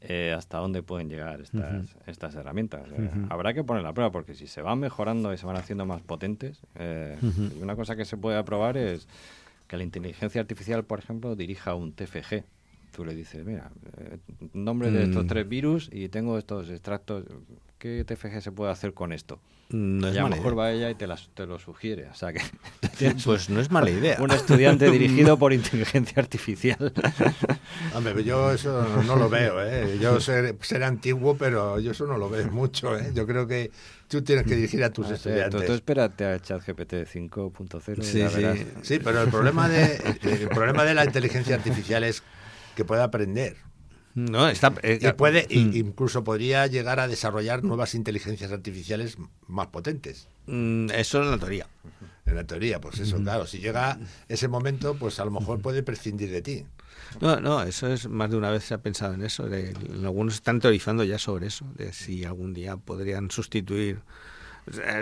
eh, 0.00 0.34
hasta 0.36 0.58
dónde 0.58 0.82
pueden 0.82 1.08
llegar 1.08 1.40
estas, 1.40 1.96
estas 2.06 2.34
herramientas. 2.34 2.88
Eh, 2.96 3.10
habrá 3.28 3.54
que 3.54 3.62
poner 3.62 3.82
la 3.82 3.92
prueba 3.92 4.10
porque 4.10 4.34
si 4.34 4.46
se 4.46 4.62
van 4.62 4.80
mejorando 4.80 5.32
y 5.32 5.38
se 5.38 5.46
van 5.46 5.56
haciendo 5.56 5.86
más 5.86 6.02
potentes, 6.02 6.62
eh, 6.74 7.16
una 7.60 7.76
cosa 7.76 7.96
que 7.96 8.04
se 8.04 8.16
puede 8.16 8.38
aprobar 8.38 8.76
es 8.76 9.06
que 9.68 9.76
la 9.76 9.84
inteligencia 9.84 10.40
artificial, 10.40 10.84
por 10.84 10.98
ejemplo, 10.98 11.36
dirija 11.36 11.74
un 11.74 11.92
TFG 11.92 12.44
tú 12.94 13.04
le 13.04 13.14
dices, 13.14 13.44
mira, 13.44 13.70
eh, 13.98 14.18
nombre 14.52 14.90
de 14.90 15.04
estos 15.04 15.24
Mm. 15.24 15.28
tres 15.28 15.48
virus 15.48 15.88
y 15.92 16.08
tengo 16.08 16.38
estos 16.38 16.68
extractos, 16.70 17.24
¿qué 17.78 18.04
TFG 18.04 18.40
se 18.42 18.52
puede 18.52 18.70
hacer 18.72 18.92
con 18.94 19.12
esto? 19.12 19.38
No 19.70 20.08
es 20.08 20.14
y 20.14 20.18
a 20.18 20.22
lo 20.22 20.30
mejor 20.30 20.52
idea. 20.52 20.54
va 20.54 20.72
ella 20.72 20.90
y 20.90 20.94
te, 20.94 21.06
las- 21.06 21.28
te 21.34 21.44
lo 21.44 21.58
sugiere. 21.58 22.08
O 22.08 22.14
sea 22.14 22.32
que 22.32 22.40
Pues 23.24 23.50
no 23.50 23.60
es 23.60 23.70
mala 23.70 23.90
idea. 23.90 24.16
un 24.18 24.30
estudiante 24.30 24.90
dirigido 24.90 25.38
por 25.38 25.52
inteligencia 25.52 26.22
artificial. 26.22 26.90
Hombre, 27.94 28.24
yo 28.24 28.50
eso 28.52 29.02
no 29.04 29.16
lo 29.16 29.28
veo, 29.28 29.62
¿eh? 29.62 29.98
Yo 30.00 30.20
ser, 30.20 30.56
ser 30.62 30.82
antiguo, 30.84 31.36
pero 31.36 31.78
yo 31.80 31.90
eso 31.90 32.06
no 32.06 32.16
lo 32.16 32.30
veo 32.30 32.50
mucho, 32.50 32.96
¿eh? 32.98 33.12
Yo 33.14 33.26
creo 33.26 33.46
que 33.46 33.70
tú 34.08 34.22
tienes 34.22 34.46
que 34.46 34.56
dirigir 34.56 34.82
a 34.84 34.90
tus 34.90 35.10
Ah, 35.10 35.14
estudiantes. 35.14 35.60
tú, 35.60 35.66
tú 35.66 35.72
espérate 35.74 36.24
a 36.24 36.38
ChatGPT 36.40 36.94
5.0 37.04 37.98
y 37.98 38.02
Sí, 38.02 38.26
sí. 38.28 38.66
Sí, 38.82 38.98
pero 39.04 39.20
el 39.22 39.28
problema 39.28 39.68
de 39.68 39.96
el 40.22 40.48
problema 40.48 40.84
de 40.84 40.94
la 40.94 41.04
inteligencia 41.04 41.56
artificial 41.56 42.04
es 42.04 42.22
que 42.78 42.84
puede 42.84 43.02
aprender 43.02 43.56
No, 44.14 44.48
está, 44.48 44.72
eh, 44.82 44.98
y 45.02 45.12
puede 45.12 45.46
mm, 45.50 45.76
incluso 45.76 46.22
podría 46.22 46.66
llegar 46.68 47.00
a 47.00 47.08
desarrollar 47.08 47.64
nuevas 47.64 47.94
inteligencias 47.94 48.52
artificiales 48.52 49.16
más 49.48 49.66
potentes. 49.66 50.28
mm, 50.46 50.90
eso 50.94 51.20
es 51.22 51.26
la 51.28 51.38
teoría. 51.38 51.66
En 52.24 52.34
la 52.36 52.44
teoría, 52.44 52.80
pues 52.80 52.98
eso, 53.00 53.16
claro, 53.22 53.46
si 53.46 53.58
llega 53.58 53.98
ese 54.28 54.48
momento, 54.48 54.94
pues 54.94 55.18
a 55.18 55.24
lo 55.24 55.30
mejor 55.30 55.60
puede 55.60 55.82
prescindir 55.82 56.30
de 56.30 56.42
ti. 56.42 56.66
No, 57.20 57.40
no, 57.40 57.62
eso 57.62 57.86
es 57.92 58.06
más 58.08 58.30
de 58.30 58.36
una 58.36 58.50
vez 58.50 58.64
se 58.64 58.74
ha 58.74 58.78
pensado 58.82 59.14
en 59.14 59.22
eso. 59.24 59.48
de- 59.48 59.74
algunos 60.04 60.34
están 60.34 60.60
teorizando 60.60 61.02
ya 61.04 61.18
sobre 61.18 61.46
eso, 61.46 61.64
de 61.76 61.92
si 61.92 62.24
algún 62.24 62.52
día 62.54 62.76
podrían 62.76 63.30
sustituir. 63.30 64.00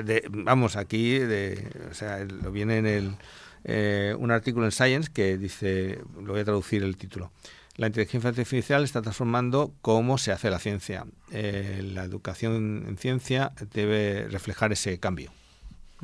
de- 0.05 0.25
vamos, 0.31 0.77
aquí, 0.77 1.19
de, 1.19 1.69
o 1.91 1.95
sea, 1.95 2.25
lo 2.25 2.53
viene 2.53 2.79
en 2.79 2.87
el, 2.87 3.17
eh, 3.65 4.15
un 4.17 4.31
artículo 4.31 4.65
en 4.67 4.71
Science 4.73 5.11
que 5.13 5.37
dice, 5.39 5.99
lo 6.23 6.33
voy 6.33 6.41
a 6.43 6.45
traducir 6.45 6.85
el 6.85 6.97
título. 6.97 7.33
La 7.77 7.89
inteligencia 7.89 8.31
artificial 8.31 8.85
está 8.85 9.03
transformando 9.03 9.75
cómo 9.83 10.17
se 10.19 10.33
hace 10.33 10.49
la 10.51 10.59
ciencia. 10.59 11.05
Eh, 11.31 11.83
la 11.93 12.05
educación 12.05 12.85
en 12.89 12.97
ciencia 12.97 13.53
debe 13.73 14.29
reflejar 14.29 14.73
ese 14.73 14.99
cambio. 14.99 15.31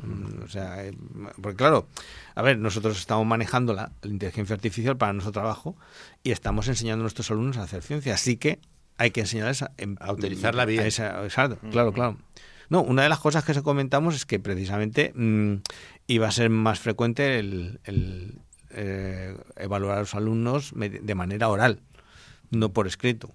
Mm, 0.03 0.43
O 0.43 0.47
sea, 0.47 0.85
eh, 0.85 0.93
porque 1.41 1.55
claro, 1.57 1.87
a 2.35 2.41
ver, 2.41 2.57
nosotros 2.57 2.97
estamos 2.99 3.25
manejando 3.27 3.73
la, 3.73 3.91
la 4.01 4.09
inteligencia 4.11 4.55
artificial 4.55 4.97
para 4.97 5.13
nuestro 5.13 5.31
trabajo 5.31 5.75
y 6.23 6.31
estamos 6.31 6.67
enseñando 6.67 7.01
a 7.01 7.05
nuestros 7.05 7.29
alumnos 7.31 7.57
a 7.57 7.63
hacer 7.63 7.81
ciencia, 7.83 8.13
así 8.15 8.37
que 8.37 8.59
hay 8.97 9.11
que 9.11 9.21
enseñarles 9.21 9.61
a, 9.63 9.71
em- 9.77 9.95
A 9.99 10.11
utilizarla 10.11 10.65
bien. 10.65 10.81
a 10.83 10.87
esa- 10.87 11.23
exacto, 11.23 11.57
claro, 11.71 11.91
claro. 11.93 12.17
No, 12.69 12.81
una 12.81 13.03
de 13.03 13.09
las 13.09 13.19
cosas 13.19 13.43
que 13.43 13.53
se 13.53 13.61
comentamos 13.61 14.15
es 14.15 14.25
que 14.25 14.39
precisamente 14.39 15.11
mm, 15.15 15.55
iba 16.07 16.27
a 16.27 16.31
ser 16.31 16.49
más 16.49 16.79
frecuente 16.79 17.37
el, 17.39 17.79
el, 17.83 18.39
eh, 18.73 19.37
evaluar 19.57 19.97
a 19.97 19.99
los 20.01 20.15
alumnos 20.15 20.71
de 20.75 21.15
manera 21.15 21.49
oral, 21.49 21.79
no 22.51 22.69
por 22.73 22.87
escrito. 22.87 23.31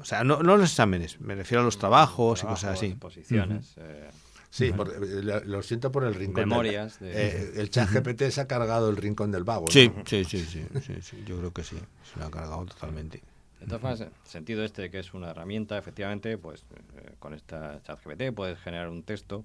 O 0.00 0.04
sea, 0.04 0.22
no, 0.24 0.42
no 0.42 0.56
los 0.56 0.70
exámenes, 0.70 1.20
me 1.20 1.34
refiero 1.34 1.62
a 1.62 1.64
los 1.64 1.78
trabajos 1.78 2.42
y 2.42 2.46
cosas 2.46 2.76
así. 2.78 2.86
exposiciones. 2.86 3.74
eh, 3.78 4.10
Sí, 4.50 4.72
porque, 4.74 4.94
eh, 4.96 5.42
lo- 5.44 5.62
siento 5.62 5.92
por 5.92 6.04
el 6.04 6.14
rincón. 6.14 6.36
del- 6.36 6.48
Memorias 6.48 6.98
de- 7.00 7.10
eh, 7.12 7.52
el 7.56 7.68
chat 7.70 7.90
GPT 7.90 8.30
se 8.30 8.40
ha 8.40 8.46
cargado 8.46 8.88
el 8.88 8.96
rincón 8.96 9.30
del 9.30 9.44
vago. 9.44 9.66
¿no? 9.66 9.70
Sí, 9.72 9.92
sí, 10.06 10.24
sí, 10.24 10.38
sí, 10.46 10.64
sí, 10.80 10.94
sí, 11.02 11.22
yo 11.26 11.36
creo 11.38 11.52
que 11.52 11.62
sí, 11.64 11.76
se 12.10 12.18
lo 12.18 12.24
ha 12.26 12.30
cargado 12.30 12.64
totalmente. 12.64 13.22
De 13.60 13.66
todas 13.66 13.80
formas, 13.82 14.00
el 14.00 14.10
sentido 14.24 14.64
este 14.64 14.82
de 14.82 14.90
que 14.90 15.00
es 15.00 15.12
una 15.12 15.30
herramienta, 15.32 15.76
efectivamente, 15.76 16.38
pues 16.38 16.62
eh, 16.96 17.10
con 17.18 17.34
esta 17.34 17.82
ChatGPT 17.82 18.32
puedes 18.34 18.58
generar 18.60 18.88
un 18.88 19.02
texto 19.02 19.44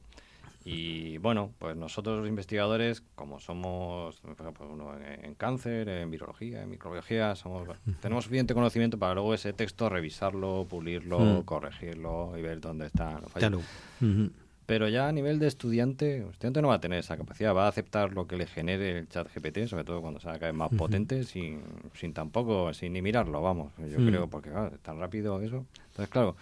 y 0.66 1.18
bueno, 1.18 1.52
pues 1.60 1.76
nosotros 1.76 2.20
los 2.20 2.28
investigadores, 2.30 3.04
como 3.16 3.40
somos 3.40 4.20
por 4.22 4.32
ejemplo, 4.32 4.70
uno 4.72 4.96
en, 4.98 5.26
en 5.26 5.36
cáncer, 5.36 5.90
en 5.90 6.10
virología, 6.10 6.62
en 6.62 6.70
microbiología, 6.70 7.36
somos, 7.36 7.68
tenemos 8.02 8.24
suficiente 8.24 8.54
conocimiento 8.54 8.98
para 8.98 9.14
luego 9.14 9.34
ese 9.34 9.52
texto 9.54 9.90
revisarlo, 9.90 10.66
pulirlo, 10.70 11.20
Mm. 11.20 11.42
corregirlo 11.44 12.38
y 12.38 12.42
ver 12.42 12.62
dónde 12.62 12.90
fallos. 12.90 13.30
Claro. 13.34 13.60
Ujú. 14.02 14.32
Pero 14.66 14.88
ya 14.88 15.10
a 15.10 15.12
nivel 15.12 15.40
de 15.40 15.48
estudiante, 15.48 16.20
el 16.20 16.30
estudiante 16.30 16.62
no 16.62 16.70
va 16.70 16.76
a 16.76 16.80
tener 16.80 17.00
esa 17.00 17.18
capacidad, 17.18 17.54
va 17.54 17.66
a 17.66 17.68
aceptar 17.68 18.14
lo 18.14 18.28
que 18.28 18.38
le 18.38 18.46
genere 18.48 19.00
el 19.00 19.10
chat 19.10 19.28
GPT, 19.28 19.68
sobre 19.68 19.84
todo 19.84 20.00
cuando 20.00 20.22
sea 20.22 20.34
cada 20.36 20.48
vez 20.48 20.56
más 20.56 20.70
potente, 20.70 21.26
sin, 21.26 21.62
sin 21.96 22.14
tampoco, 22.14 22.74
sin 22.74 22.94
ni 22.94 23.02
mirarlo, 23.02 23.42
vamos, 23.42 23.74
yo 23.92 24.00
Mm. 24.00 24.08
creo, 24.08 24.28
porque 24.30 24.50
claro, 24.52 24.74
es 24.74 24.80
tan 24.80 24.98
rápido 25.00 25.42
eso. 25.42 25.66
Entonces, 25.88 26.08
claro, 26.08 26.38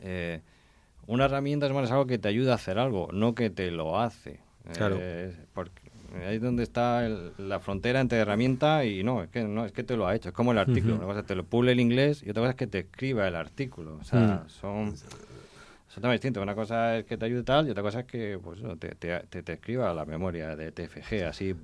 eh, 0.00 0.40
una 1.06 1.24
herramienta 1.26 1.66
es 1.66 1.72
más 1.72 1.90
algo 1.90 2.06
que 2.06 2.18
te 2.18 2.28
ayuda 2.28 2.52
a 2.52 2.54
hacer 2.56 2.78
algo, 2.78 3.08
no 3.12 3.34
que 3.34 3.50
te 3.50 3.70
lo 3.70 3.98
hace. 4.00 4.40
Claro. 4.76 4.96
Eh, 5.00 5.34
porque 5.52 5.82
ahí 6.26 6.36
es 6.36 6.42
donde 6.42 6.62
está 6.62 7.04
el- 7.06 7.32
la 7.38 7.60
frontera 7.60 8.00
entre 8.00 8.18
herramienta 8.18 8.84
y 8.84 9.02
no, 9.02 9.22
es 9.22 9.28
que 9.30 9.42
no, 9.42 9.64
es 9.66 9.72
que 9.72 9.82
te 9.82 9.96
lo 9.96 10.06
ha 10.06 10.14
hecho, 10.14 10.28
es 10.30 10.34
como 10.34 10.52
el 10.52 10.58
artículo, 10.58 10.94
una 10.96 11.04
cosa 11.06 11.18
es 11.20 11.24
que 11.24 11.28
te 11.28 11.34
lo 11.34 11.44
pule 11.44 11.72
el 11.72 11.80
inglés 11.80 12.22
y 12.24 12.30
otra 12.30 12.42
cosa 12.42 12.50
es 12.50 12.56
que 12.56 12.66
te 12.66 12.78
escriba 12.80 13.26
el 13.28 13.34
artículo, 13.36 13.96
o 14.00 14.04
sea, 14.04 14.44
Mm. 14.46 14.48
son 14.48 14.94
son 15.94 16.02
tan 16.02 16.12
distintos. 16.12 16.42
Una 16.42 16.54
cosa 16.56 16.98
es 16.98 17.04
que 17.04 17.16
te 17.16 17.26
ayude 17.26 17.44
tal 17.44 17.68
y 17.68 17.70
otra 17.70 17.82
cosa 17.82 18.00
es 18.00 18.06
que 18.06 18.38
pues, 18.42 18.58
eso, 18.58 18.76
te, 18.76 18.94
te, 18.96 19.20
te, 19.30 19.42
te 19.44 19.52
escriba 19.54 19.94
la 19.94 20.04
memoria 20.04 20.56
de 20.56 20.72
TFG, 20.72 21.24
así. 21.28 21.54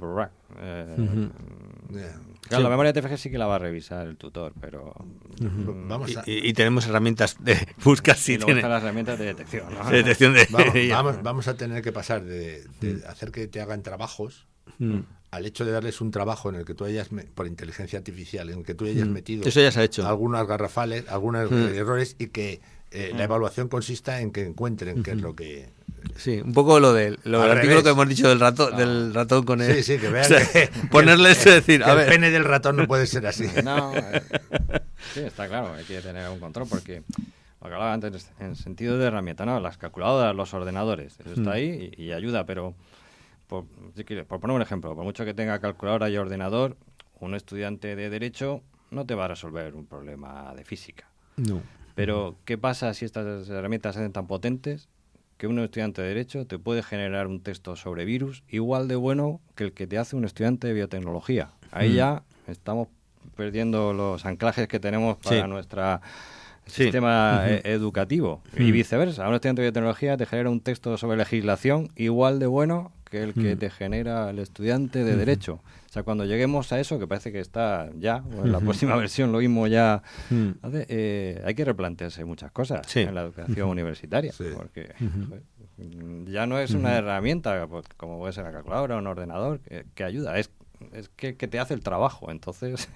Eh. 0.62 2.12
Claro, 2.48 2.64
la 2.64 2.70
memoria 2.70 2.92
de 2.92 3.00
TFG 3.02 3.16
sí 3.18 3.30
que 3.30 3.38
la 3.38 3.46
va 3.46 3.56
a 3.56 3.58
revisar 3.58 4.06
el 4.06 4.16
tutor, 4.16 4.52
pero. 4.60 4.94
Vamos 5.40 6.16
a, 6.16 6.22
Y, 6.26 6.52
tenemos 6.52 6.86
herramientas 6.86 7.36
de 7.40 7.56
busca 7.84 8.14
si 8.14 8.32
y 8.32 8.36
luego 8.36 8.46
tiene 8.46 8.60
están 8.60 8.70
las 8.70 8.82
herramientas 8.82 9.18
de 9.18 9.24
detección, 9.26 9.74
¿no? 9.74 9.90
de 9.90 9.96
detección 9.98 10.34
de 10.34 10.46
vamos, 10.50 10.74
vamos- 10.90 11.22
vamos 11.22 11.48
a 11.48 11.54
tener 11.56 11.82
que 11.82 11.92
pasar 11.92 12.24
de, 12.24 12.64
de 12.80 13.02
hacer 13.06 13.30
que 13.32 13.46
te 13.48 13.60
hagan 13.60 13.82
trabajos 13.82 14.46
Mm. 14.78 15.00
al 15.32 15.46
hecho 15.46 15.64
de 15.64 15.72
darles 15.72 16.00
un 16.00 16.10
trabajo 16.12 16.48
en 16.48 16.54
el 16.54 16.64
que 16.64 16.74
tú 16.74 16.84
hayas, 16.84 17.10
por 17.34 17.46
inteligencia 17.48 17.98
artificial, 17.98 18.48
en 18.50 18.60
el 18.60 18.64
que 18.64 18.74
tú 18.74 18.84
hayas 18.84 19.08
Mm. 19.08 19.12
metido 19.12 19.44
Eso 19.48 19.60
ya 19.60 19.72
se 19.72 19.80
ha 19.80 19.82
hecho. 19.84 20.06
algunas 20.06 20.46
garrafales, 20.46 21.08
algunos 21.08 21.50
Mm. 21.50 21.74
errores 21.74 22.14
y 22.20 22.28
que 22.28 22.60
eh, 22.90 23.12
la 23.16 23.24
evaluación 23.24 23.68
consista 23.68 24.20
en 24.20 24.30
que 24.32 24.46
encuentren 24.46 25.02
qué 25.02 25.12
es 25.12 25.20
lo 25.20 25.34
que... 25.34 25.68
Sí, 26.16 26.40
un 26.40 26.52
poco 26.52 26.80
lo 26.80 26.92
del, 26.92 27.18
lo 27.24 27.42
Al 27.42 27.48
del 27.48 27.58
artículo 27.58 27.80
revés. 27.80 27.84
que 27.84 27.90
hemos 27.90 28.08
dicho 28.08 28.28
del 28.28 28.40
ratón, 28.40 28.76
del 28.76 29.14
ratón 29.14 29.44
con 29.44 29.60
el... 29.60 29.74
Sí, 29.76 29.82
sí, 29.82 29.98
que 29.98 30.08
vean 30.08 30.24
o 30.24 30.28
sea, 30.28 30.46
que, 30.46 30.70
ponerle 30.90 31.30
esto 31.30 31.50
y 31.50 31.52
decir, 31.52 31.84
a 31.84 31.92
el 31.92 32.08
pene 32.08 32.30
del 32.30 32.44
ratón 32.44 32.76
no 32.76 32.86
puede 32.86 33.06
ser 33.06 33.26
así. 33.26 33.46
No, 33.64 33.94
eh, 33.94 34.22
sí, 35.12 35.20
está 35.20 35.46
claro, 35.46 35.74
hay 35.74 35.84
que 35.84 36.00
tener 36.00 36.28
un 36.30 36.40
control 36.40 36.66
porque 36.68 37.02
lo 37.60 37.68
que 37.68 37.74
hablaba 37.74 37.92
antes 37.92 38.30
en 38.40 38.56
sentido 38.56 38.98
de 38.98 39.06
herramienta, 39.06 39.44
¿no? 39.44 39.60
Las 39.60 39.76
calculadoras, 39.76 40.34
los 40.34 40.52
ordenadores, 40.54 41.14
eso 41.20 41.34
está 41.34 41.52
ahí 41.52 41.92
y, 41.96 42.04
y 42.04 42.12
ayuda, 42.12 42.46
pero 42.46 42.74
por, 43.46 43.64
si 43.94 44.04
quieres, 44.04 44.24
por 44.26 44.40
poner 44.40 44.56
un 44.56 44.62
ejemplo, 44.62 44.94
por 44.94 45.04
mucho 45.04 45.24
que 45.24 45.34
tenga 45.34 45.58
calculadora 45.58 46.08
y 46.08 46.16
ordenador, 46.16 46.76
un 47.20 47.34
estudiante 47.34 47.94
de 47.94 48.08
derecho 48.08 48.62
no 48.90 49.04
te 49.06 49.14
va 49.14 49.26
a 49.26 49.28
resolver 49.28 49.74
un 49.74 49.86
problema 49.86 50.54
de 50.54 50.64
física. 50.64 51.06
No. 51.36 51.60
Pero, 51.94 52.36
¿qué 52.44 52.56
pasa 52.58 52.92
si 52.94 53.04
estas 53.04 53.48
herramientas 53.48 53.94
se 53.94 54.00
hacen 54.00 54.12
tan 54.12 54.26
potentes 54.26 54.88
que 55.36 55.46
un 55.46 55.58
estudiante 55.58 56.02
de 56.02 56.08
Derecho 56.08 56.46
te 56.46 56.58
puede 56.58 56.82
generar 56.82 57.26
un 57.26 57.40
texto 57.40 57.76
sobre 57.76 58.04
virus 58.04 58.42
igual 58.48 58.88
de 58.88 58.96
bueno 58.96 59.40
que 59.54 59.64
el 59.64 59.72
que 59.72 59.86
te 59.86 59.98
hace 59.98 60.16
un 60.16 60.24
estudiante 60.24 60.66
de 60.68 60.74
biotecnología? 60.74 61.50
Ahí 61.70 61.94
ya 61.94 62.22
estamos 62.46 62.88
perdiendo 63.36 63.92
los 63.92 64.26
anclajes 64.26 64.68
que 64.68 64.80
tenemos 64.80 65.16
para 65.18 65.42
Sí. 65.44 65.48
nuestro 65.48 66.00
Sí. 66.66 66.84
sistema 66.84 67.42
eh, 67.48 67.62
educativo. 67.64 68.42
Y 68.56 68.70
viceversa, 68.70 69.26
un 69.28 69.34
estudiante 69.34 69.62
de 69.62 69.68
biotecnología 69.68 70.16
te 70.16 70.26
genera 70.26 70.50
un 70.50 70.60
texto 70.60 70.96
sobre 70.98 71.16
legislación 71.16 71.88
igual 71.96 72.38
de 72.38 72.46
bueno 72.46 72.92
que 73.10 73.22
el 73.22 73.34
que 73.34 73.56
te 73.56 73.70
genera 73.70 74.30
el 74.30 74.38
estudiante 74.38 75.02
de 75.04 75.16
Derecho. 75.16 75.60
O 75.90 75.92
sea, 75.92 76.04
cuando 76.04 76.24
lleguemos 76.24 76.72
a 76.72 76.78
eso, 76.78 77.00
que 77.00 77.08
parece 77.08 77.32
que 77.32 77.40
está 77.40 77.90
ya, 77.98 78.22
o 78.38 78.44
en 78.46 78.52
la 78.52 78.60
próxima 78.60 78.94
versión 78.94 79.32
lo 79.32 79.38
mismo 79.38 79.66
ya, 79.66 80.02
Mm. 80.30 80.50
hace, 80.62 80.86
eh, 80.88 81.42
hay 81.44 81.54
que 81.56 81.64
replantearse 81.64 82.24
muchas 82.24 82.52
cosas 82.52 82.86
Sí. 82.86 83.00
en 83.00 83.12
la 83.12 83.22
educación 83.22 83.68
universitaria. 83.68 84.30
Sí. 84.32 84.44
Porque 84.56 84.92
ya 86.26 86.46
no 86.46 86.58
es 86.60 86.70
una 86.74 86.96
herramienta 86.96 87.66
pues, 87.66 87.86
como 87.96 88.18
puede 88.20 88.32
ser 88.32 88.44
la 88.44 88.52
calculadora 88.52 88.94
o 88.94 88.98
un 89.00 89.08
ordenador 89.08 89.58
que, 89.60 89.84
que 89.96 90.04
ayuda, 90.04 90.38
es, 90.38 90.50
es 90.92 91.08
que, 91.08 91.36
que 91.36 91.48
te 91.48 91.58
hace 91.58 91.74
el 91.74 91.82
trabajo. 91.82 92.30
Entonces, 92.30 92.88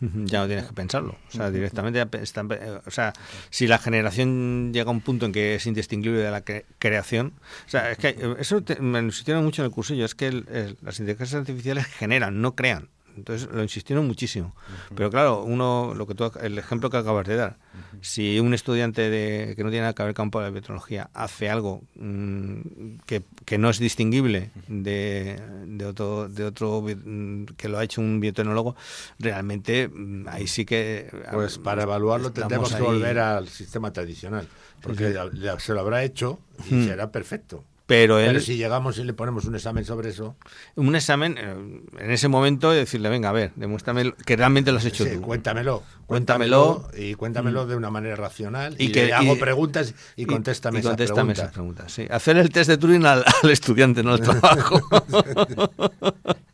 Ya 0.00 0.40
no 0.40 0.46
tienes 0.46 0.66
que 0.66 0.72
pensarlo. 0.74 1.16
O 1.28 1.30
sea, 1.32 1.50
directamente, 1.50 2.04
está- 2.22 2.44
eh, 2.50 2.80
o 2.86 2.90
sea, 2.90 3.12
si 3.50 3.66
la 3.66 3.78
generación 3.78 4.72
llega 4.74 4.88
a 4.90 4.92
un 4.92 5.00
punto 5.00 5.24
en 5.26 5.32
que 5.32 5.54
es 5.54 5.66
indistinguible 5.66 6.18
de 6.18 6.30
la 6.30 6.44
cre- 6.44 6.64
creación, 6.78 7.32
o 7.66 7.70
sea, 7.70 7.90
es 7.92 7.98
que 7.98 8.08
eh, 8.08 8.36
eso 8.38 8.62
te- 8.62 8.78
me 8.80 8.98
insistieron 9.00 9.42
mucho 9.44 9.62
en 9.62 9.66
el 9.66 9.72
cursillo, 9.72 10.04
es 10.04 10.14
que 10.14 10.26
el- 10.28 10.46
el- 10.50 10.76
las 10.82 10.98
inteligencias 11.00 11.40
artificiales 11.40 11.86
generan, 11.86 12.42
no 12.42 12.54
crean. 12.54 12.88
Entonces 13.16 13.48
lo 13.50 13.62
insistieron 13.62 14.06
muchísimo. 14.06 14.54
Pero 14.94 15.10
claro, 15.10 15.42
uno, 15.42 15.94
lo 15.94 16.06
que 16.06 16.14
tú, 16.14 16.30
el 16.40 16.58
ejemplo 16.58 16.90
que 16.90 16.98
acabas 16.98 17.26
de 17.26 17.36
dar, 17.36 17.56
si 18.00 18.38
un 18.38 18.52
estudiante 18.54 19.08
de, 19.08 19.54
que 19.56 19.64
no 19.64 19.70
tiene 19.70 19.82
nada 19.82 19.94
que 19.94 20.02
ver 20.02 20.14
campo 20.14 20.38
de 20.38 20.46
la 20.46 20.50
biotecnología 20.50 21.08
hace 21.14 21.48
algo 21.48 21.82
mm, 21.94 22.98
que, 23.06 23.22
que 23.44 23.58
no 23.58 23.70
es 23.70 23.78
distinguible 23.78 24.50
de, 24.68 25.40
de 25.66 25.84
otro, 25.86 26.28
de 26.28 26.44
otro 26.44 26.82
mm, 26.82 27.44
que 27.56 27.68
lo 27.68 27.78
ha 27.78 27.84
hecho 27.84 28.00
un 28.00 28.20
biotecnólogo, 28.20 28.76
realmente 29.18 29.88
mm, 29.88 30.28
ahí 30.28 30.46
sí 30.46 30.64
que... 30.64 31.10
Pues 31.32 31.56
ah, 31.58 31.62
para 31.64 31.82
evaluarlo 31.84 32.32
tendremos 32.32 32.74
que 32.74 32.82
volver 32.82 33.18
al 33.18 33.48
sistema 33.48 33.92
tradicional, 33.92 34.46
porque 34.82 35.14
se 35.58 35.74
lo 35.74 35.80
habrá 35.80 36.04
hecho 36.04 36.38
y 36.70 36.74
Mm. 36.74 36.84
será 36.84 37.10
perfecto. 37.10 37.64
Pero 37.86 38.18
él, 38.18 38.26
Pero 38.26 38.40
si 38.40 38.56
llegamos 38.56 38.98
y 38.98 39.04
le 39.04 39.12
ponemos 39.12 39.44
un 39.44 39.54
examen 39.54 39.84
sobre 39.84 40.08
eso, 40.10 40.36
un 40.74 40.96
examen, 40.96 41.36
eh, 41.38 41.54
en 42.00 42.10
ese 42.10 42.26
momento, 42.26 42.72
decirle, 42.72 43.08
venga, 43.08 43.28
a 43.28 43.32
ver, 43.32 43.52
demuéstrame 43.54 44.12
que 44.24 44.34
realmente 44.36 44.72
lo 44.72 44.78
has 44.78 44.84
hecho 44.86 45.04
sí, 45.04 45.10
tú. 45.14 45.20
cuéntamelo, 45.22 45.84
Cuéntamelo. 46.06 46.82
cuéntamelo 46.88 47.06
y 47.10 47.14
cuéntamelo 47.14 47.66
de 47.66 47.76
una 47.76 47.90
manera 47.90 48.16
racional 48.16 48.74
Y 48.78 48.86
y, 48.86 48.92
que- 48.92 49.06
le 49.06 49.12
hago 49.12 49.36
y- 49.36 49.38
preguntas 49.38 49.94
y, 50.16 50.26
contéstame, 50.26 50.78
y 50.78 50.80
esas 50.80 50.90
contéstame 50.90 51.34
preguntas. 51.34 51.44
esas 51.44 51.52
preguntas, 51.52 51.92
sí. 51.92 52.06
Hacer 52.10 52.36
el 52.38 52.50
test 52.50 52.70
de 52.70 52.76
Turing 52.76 53.06
al, 53.06 53.24
al 53.42 53.50
estudiante, 53.50 54.02
no 54.02 54.14
al 54.14 54.20
trabajo. 54.40 54.80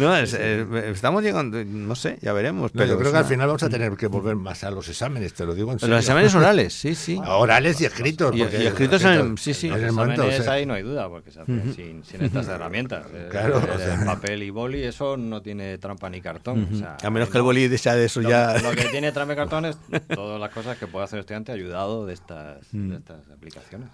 no, 0.00 0.16
es- 0.16 0.34
eh, 0.38 0.66
estamos 0.92 1.22
llegando, 1.22 1.62
no 1.64 1.94
sé, 1.94 2.18
ya 2.22 2.32
veremos. 2.32 2.72
No, 2.74 2.78
pero 2.78 2.86
yo 2.92 2.98
creo 2.98 3.10
que 3.12 3.18
al 3.18 3.22
una- 3.24 3.28
final 3.28 3.46
vamos 3.48 3.62
a 3.62 3.68
tener 3.68 3.96
que 3.96 4.06
volver 4.06 4.36
más 4.36 4.64
a 4.64 4.70
los 4.70 4.88
exámenes, 4.88 5.34
te 5.34 5.44
lo 5.46 5.54
digo 5.54 5.72
en 5.72 5.78
serio. 5.78 5.94
Los 5.94 6.04
exámenes 6.04 6.34
orales, 6.34 6.72
sí, 6.74 6.94
sí. 6.94 7.20
Orales 7.26 7.80
y 7.80 7.84
escritos. 7.84 8.34
Y- 8.34 8.40
porque 8.40 8.62
y 8.62 8.66
escritos 8.66 9.02
en 9.04 9.10
el- 9.12 9.38
sí, 9.38 9.54
sí. 9.54 9.66
En 9.68 9.74
Los 9.74 9.82
el 9.82 9.92
momento, 9.92 10.22
o 10.22 10.24
exámenes 10.26 10.44
sea, 10.44 10.52
ahí 10.54 10.66
no 10.66 10.74
hay 10.74 10.82
duda, 10.82 11.08
porque 11.08 11.30
se 11.30 11.40
hacen 11.40 11.74
sin, 11.74 12.04
sin 12.04 12.22
estas 12.24 12.48
herramientas. 12.48 13.06
Eh, 13.14 13.28
Claro, 13.30 13.58
el, 13.58 13.70
o 13.70 13.78
sea. 13.78 13.94
el 14.00 14.04
papel 14.06 14.42
y 14.42 14.50
boli, 14.50 14.82
eso 14.82 15.16
no 15.16 15.42
tiene 15.42 15.78
trampa 15.78 16.08
ni 16.10 16.20
cartón. 16.20 16.68
o 16.72 16.76
sea, 16.76 16.96
A 17.02 17.10
menos 17.10 17.28
ahí 17.28 17.32
que 17.32 17.38
el 17.38 17.42
boli 17.42 17.78
sea 17.78 17.94
de 17.94 18.06
eso 18.06 18.20
Lo, 18.20 18.28
ya. 18.30 18.58
lo 18.60 18.70
que 18.72 18.84
tiene 18.84 19.12
trampa 19.12 19.34
y 19.34 19.36
cartón 19.40 19.64
es 19.66 19.76
todas 20.14 20.40
las 20.40 20.50
cosas 20.50 20.78
que 20.78 20.86
puede 20.86 21.04
hacer 21.04 21.18
el 21.18 21.20
estudiante 21.20 21.52
ayudado 21.52 22.06
de 22.06 22.14
estas, 22.14 22.58
de 22.72 22.96
estas 22.96 23.20
aplicaciones. 23.30 23.88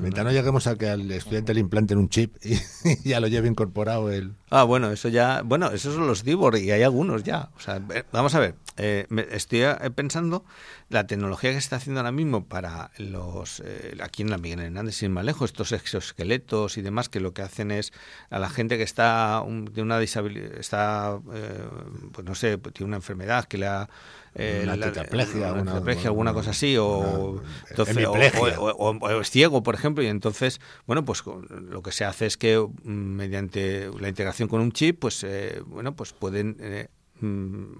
mientras 0.00 0.24
no 0.24 0.32
lleguemos 0.32 0.66
a 0.66 0.76
que 0.76 0.88
al 0.88 1.10
estudiante 1.10 1.54
le 1.54 1.60
implanten 1.60 1.98
un 1.98 2.08
chip 2.08 2.34
y, 2.44 2.54
y 2.84 3.08
ya 3.08 3.20
lo 3.20 3.28
lleve 3.28 3.48
incorporado 3.48 4.10
el... 4.10 4.32
Ah, 4.50 4.64
bueno, 4.64 4.90
eso 4.90 5.08
ya, 5.08 5.21
bueno, 5.44 5.70
esos 5.70 5.94
son 5.94 6.06
los 6.06 6.24
Dibor 6.24 6.56
y 6.56 6.70
hay 6.70 6.82
algunos 6.82 7.22
ya. 7.22 7.50
O 7.56 7.60
sea, 7.60 7.80
vamos 8.12 8.34
a 8.34 8.40
ver, 8.40 8.54
eh, 8.76 9.06
me- 9.08 9.26
estoy 9.30 9.62
eh, 9.62 9.74
pensando 9.94 10.44
la 10.92 11.06
tecnología 11.06 11.50
que 11.50 11.54
se 11.54 11.58
está 11.60 11.76
haciendo 11.76 12.00
ahora 12.00 12.12
mismo 12.12 12.44
para 12.46 12.90
los, 12.98 13.60
eh, 13.64 13.96
aquí 14.02 14.22
en 14.22 14.30
la 14.30 14.38
Miguel 14.38 14.60
Hernández, 14.60 14.94
sin 14.96 15.10
más 15.12 15.24
lejos, 15.24 15.50
estos 15.50 15.72
exoesqueletos 15.72 16.76
y 16.78 16.82
demás, 16.82 17.08
que 17.08 17.18
lo 17.20 17.32
que 17.32 17.42
hacen 17.42 17.70
es 17.70 17.92
a 18.30 18.38
la 18.38 18.48
gente 18.50 18.76
que 18.76 18.82
está 18.84 19.42
un- 19.44 19.64
de 19.64 19.82
una 19.82 19.98
disabilidad, 19.98 20.52
está, 20.58 21.18
eh, 21.32 21.64
pues 22.12 22.26
no 22.26 22.34
sé, 22.34 22.58
tiene 22.58 22.88
una 22.88 22.96
enfermedad 22.96 23.44
que 23.46 23.58
le 23.58 23.66
ha 23.66 23.88
eh, 24.34 24.62
Una 24.64 24.80
tetraplegia, 24.80 25.52
una 25.52 25.60
una- 25.60 25.72
tetraplegia, 25.72 26.08
alguna 26.08 26.32
cosa 26.32 26.50
así, 26.52 26.74
o, 26.78 27.42
entonces, 27.68 27.94
o, 28.06 29.20
es 29.20 29.30
ciego, 29.30 29.62
por 29.62 29.74
ejemplo, 29.74 30.02
y 30.02 30.06
entonces, 30.06 30.58
bueno, 30.86 31.04
pues 31.04 31.22
lo 31.26 31.82
que 31.82 31.92
se 31.92 32.06
hace 32.06 32.24
es 32.24 32.38
que 32.38 32.58
mm, 32.58 32.90
mediante 32.90 33.90
la 34.00 34.08
integración 34.08 34.48
con 34.48 34.62
un 34.62 34.72
chip, 34.72 35.00
pues, 35.00 35.22
eh, 35.24 35.60
bueno, 35.66 35.94
pues 35.94 36.14
pueden 36.14 36.56
eh, 36.60 36.88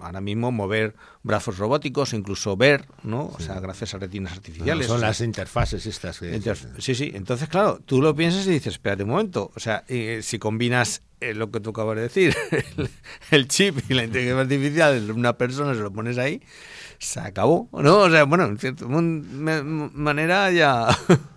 ahora 0.01 0.21
mismo 0.21 0.51
mover 0.51 0.95
brazos 1.23 1.57
robóticos, 1.57 2.13
incluso 2.13 2.55
ver, 2.57 2.85
¿no? 3.03 3.25
O 3.27 3.39
sea, 3.39 3.59
gracias 3.59 3.93
a 3.93 3.97
retinas 3.97 4.33
artificiales. 4.33 4.87
son 4.87 4.99
sea, 4.99 5.07
las 5.09 5.21
interfaces 5.21 5.85
estas 5.85 6.19
que... 6.19 6.37
Interf- 6.39 6.79
Sí, 6.79 6.95
sí. 6.95 7.11
Entonces, 7.13 7.49
claro, 7.49 7.79
tú 7.85 8.01
lo 8.01 8.15
piensas 8.15 8.45
y 8.47 8.51
dices, 8.51 8.73
espérate 8.73 9.03
un 9.03 9.09
momento. 9.11 9.51
O 9.55 9.59
sea, 9.59 9.83
eh, 9.87 10.21
si 10.23 10.39
combinas 10.39 11.01
eh, 11.19 11.33
lo 11.33 11.51
que 11.51 11.59
tú 11.59 11.71
acabas 11.71 11.95
de 11.97 12.01
decir, 12.03 12.35
el, 12.77 12.89
el 13.31 13.47
chip 13.47 13.79
y 13.89 13.93
la 13.93 14.03
inteligencia 14.03 14.41
artificial, 14.41 15.11
una 15.11 15.37
persona 15.37 15.73
se 15.73 15.81
lo 15.81 15.91
pones 15.91 16.17
ahí, 16.17 16.41
se 16.99 17.19
acabó, 17.19 17.69
¿no? 17.73 17.99
O 17.99 18.09
sea, 18.09 18.23
bueno, 18.25 18.45
en 18.45 18.57
cierta 18.57 18.85
manera 18.87 20.51
ya... 20.51 20.87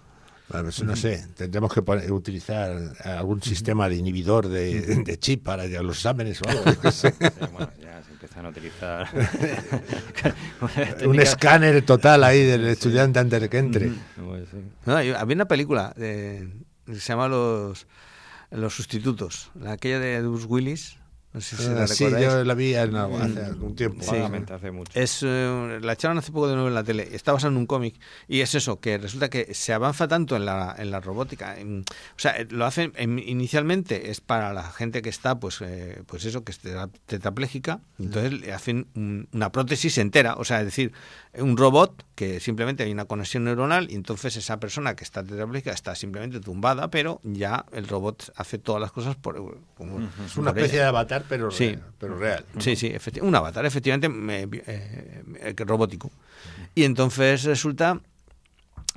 Bueno, 0.49 0.65
pues 0.65 0.83
no 0.85 0.95
sé, 0.95 1.27
tendremos 1.37 1.73
que 1.73 1.83
poner- 1.83 2.11
utilizar 2.13 2.77
algún 3.05 3.43
sistema 3.43 3.89
de 3.89 3.97
inhibidor 3.97 4.47
de, 4.49 4.81
de 5.05 5.19
chip 5.19 5.43
para 5.45 5.67
los 5.67 5.97
exámenes 5.97 6.41
o 6.43 6.49
algo. 6.49 6.91
sé. 6.93 7.13
Bueno, 7.53 7.71
ya 7.81 8.01
se 8.05 8.13
empiezan 8.13 8.47
a 8.47 8.49
utilizar 8.51 9.09
Un 11.07 11.19
escáner 11.21 11.83
total 11.83 12.23
ahí 12.25 12.45
del 12.45 12.67
estudiante 12.69 13.19
antes 13.19 13.41
de 13.41 13.49
que 13.49 13.59
entre. 13.59 13.93
Pues. 14.17 14.49
No, 14.85 14.97
había 14.97 15.35
una 15.35 15.49
película 15.49 15.93
eh, 15.97 16.49
que 16.85 16.95
se 16.95 17.01
llama 17.01 17.29
Los, 17.29 17.87
los 18.51 18.75
Sustitutos, 18.75 19.51
la 19.59 19.73
aquella 19.73 19.99
de 19.99 20.21
Bruce 20.23 20.47
Willis. 20.47 20.97
No 21.37 21.43
sé 21.43 21.55
si 21.57 21.69
la 21.69 21.83
Ah, 21.83 21.87
sí, 21.87 22.05
recordáis. 22.07 22.33
yo 22.33 22.45
la 22.45 22.55
vi 22.55 22.75
en 22.75 22.97
algo- 22.97 23.19
hace 23.19 23.45
algún 23.45 23.77
tiempo. 23.77 24.03
Sí. 24.03 24.11
Vagamente, 24.13 24.55
hace 24.55 24.71
mucho. 24.71 24.91
Es, 24.99 25.21
eh, 25.23 25.79
la 25.83 25.93
echaron 25.93 26.17
hace 26.17 26.33
poco 26.33 26.49
de 26.49 26.55
nuevo 26.55 26.69
en 26.69 26.75
la 26.75 26.83
tele. 26.83 27.11
Está 27.13 27.33
basada 27.33 27.51
en 27.53 27.59
un 27.59 27.67
cómic. 27.67 27.95
Y 28.27 28.41
es 28.41 28.55
eso, 28.55 28.81
que 28.81 28.97
resulta 28.97 29.29
que 29.29 29.53
se 29.53 29.75
avanza 29.75 30.09
tanto 30.09 30.35
en 30.35 30.47
la, 30.47 30.75
en 30.79 30.91
la 30.91 31.01
robótica. 31.01 31.59
en- 31.61 31.81
o 31.83 32.19
sea, 32.19 32.35
lo 32.49 32.65
hacen 32.65 32.93
em, 32.97 33.19
inicialmente 33.19 34.11
es 34.11 34.23
para 34.23 34.55
la 34.55 34.63
gente 34.63 35.03
que 35.03 35.11
está, 35.11 35.39
pues, 35.39 35.61
eh, 35.61 36.03
pues 36.07 36.25
eso, 36.25 36.43
que 36.43 36.53
es 36.53 36.61
tetra- 36.63 36.89
tetrapléjica. 37.05 37.81
Entonces 37.99 38.33
le 38.41 38.53
hacen 38.55 38.87
un- 38.95 39.29
una 39.33 39.53
prótesis 39.53 39.99
entera. 39.99 40.37
O 40.37 40.45
sea, 40.45 40.61
es 40.61 40.65
decir, 40.67 40.93
un 41.35 41.59
robot 41.59 42.03
que 42.15 42.41
simplemente 42.41 42.83
hay 42.83 42.93
una 42.93 43.05
conexión 43.05 43.45
neuronal 43.45 43.91
y 43.91 43.95
entonces 43.95 44.37
esa 44.37 44.59
persona 44.59 44.97
que 44.97 45.05
está 45.05 45.23
tetrapléjica 45.23 45.73
está 45.73 45.95
simplemente 45.95 46.41
tumbada, 46.41 46.89
pero 46.91 47.21
ya 47.25 47.67
el 47.73 47.87
robot 47.89 48.33
hace 48.37 48.57
todas 48.57 48.81
las 48.81 48.91
cosas 48.91 49.17
por, 49.17 49.59
como- 49.77 49.99
Es 50.25 50.37
una 50.39 50.53
por 50.53 50.59
especie 50.61 50.77
ella. 50.79 50.85
de 50.85 50.89
avatar, 50.89 51.25
pero, 51.29 51.51
Sí. 51.51 51.67
real, 51.69 51.83
pero 51.99 52.19
real. 52.19 52.45
Sí, 52.59 52.77
sí, 52.77 52.89
efecti- 52.89 53.23
un 53.23 53.35
avatar, 53.35 53.65
efectivamente, 53.67 54.09
me- 54.09 54.43
eh, 54.43 55.23
eh, 55.41 55.55
robótico. 55.59 56.11
Y 56.75 56.85
entonces 56.85 57.45
resulta 57.45 58.01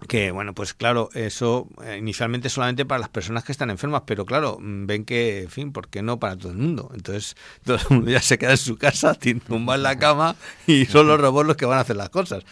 que, 0.08 0.32
bueno, 0.32 0.54
pues 0.54 0.74
claro, 0.74 1.10
eso 1.14 1.68
eh, 1.84 1.98
inicialmente 1.98 2.48
solamente 2.50 2.86
para 2.86 3.00
las 3.00 3.10
personas 3.10 3.44
que 3.44 3.52
están 3.52 3.70
enfermas, 3.70 4.04
pero 4.06 4.26
claro, 4.26 4.58
mm, 4.60 4.86
ven 4.86 5.04
que, 5.04 5.42
en 5.44 5.50
fin, 5.50 5.74
¿por 5.74 5.90
qué 5.90 6.02
no 6.02 6.20
para 6.20 6.38
todo 6.38 6.52
el 6.54 6.58
mundo? 6.58 6.90
Entonces 6.94 7.36
todo 7.66 7.78
el 7.78 7.84
mundo 7.90 8.12
ya 8.12 8.22
se 8.22 8.38
queda 8.38 8.52
en 8.52 8.58
su 8.58 8.78
casa, 8.78 9.14
tumba 9.48 9.76
en 9.76 9.84
la 9.84 9.98
cama 10.00 10.36
y 10.68 10.86
son 10.86 11.08
los 11.08 11.20
robots 11.20 11.48
los 11.48 11.58
que 11.58 11.66
van 11.66 11.80
a 11.80 11.82
hacer 11.82 11.98
las 11.98 12.10
cosas. 12.10 12.44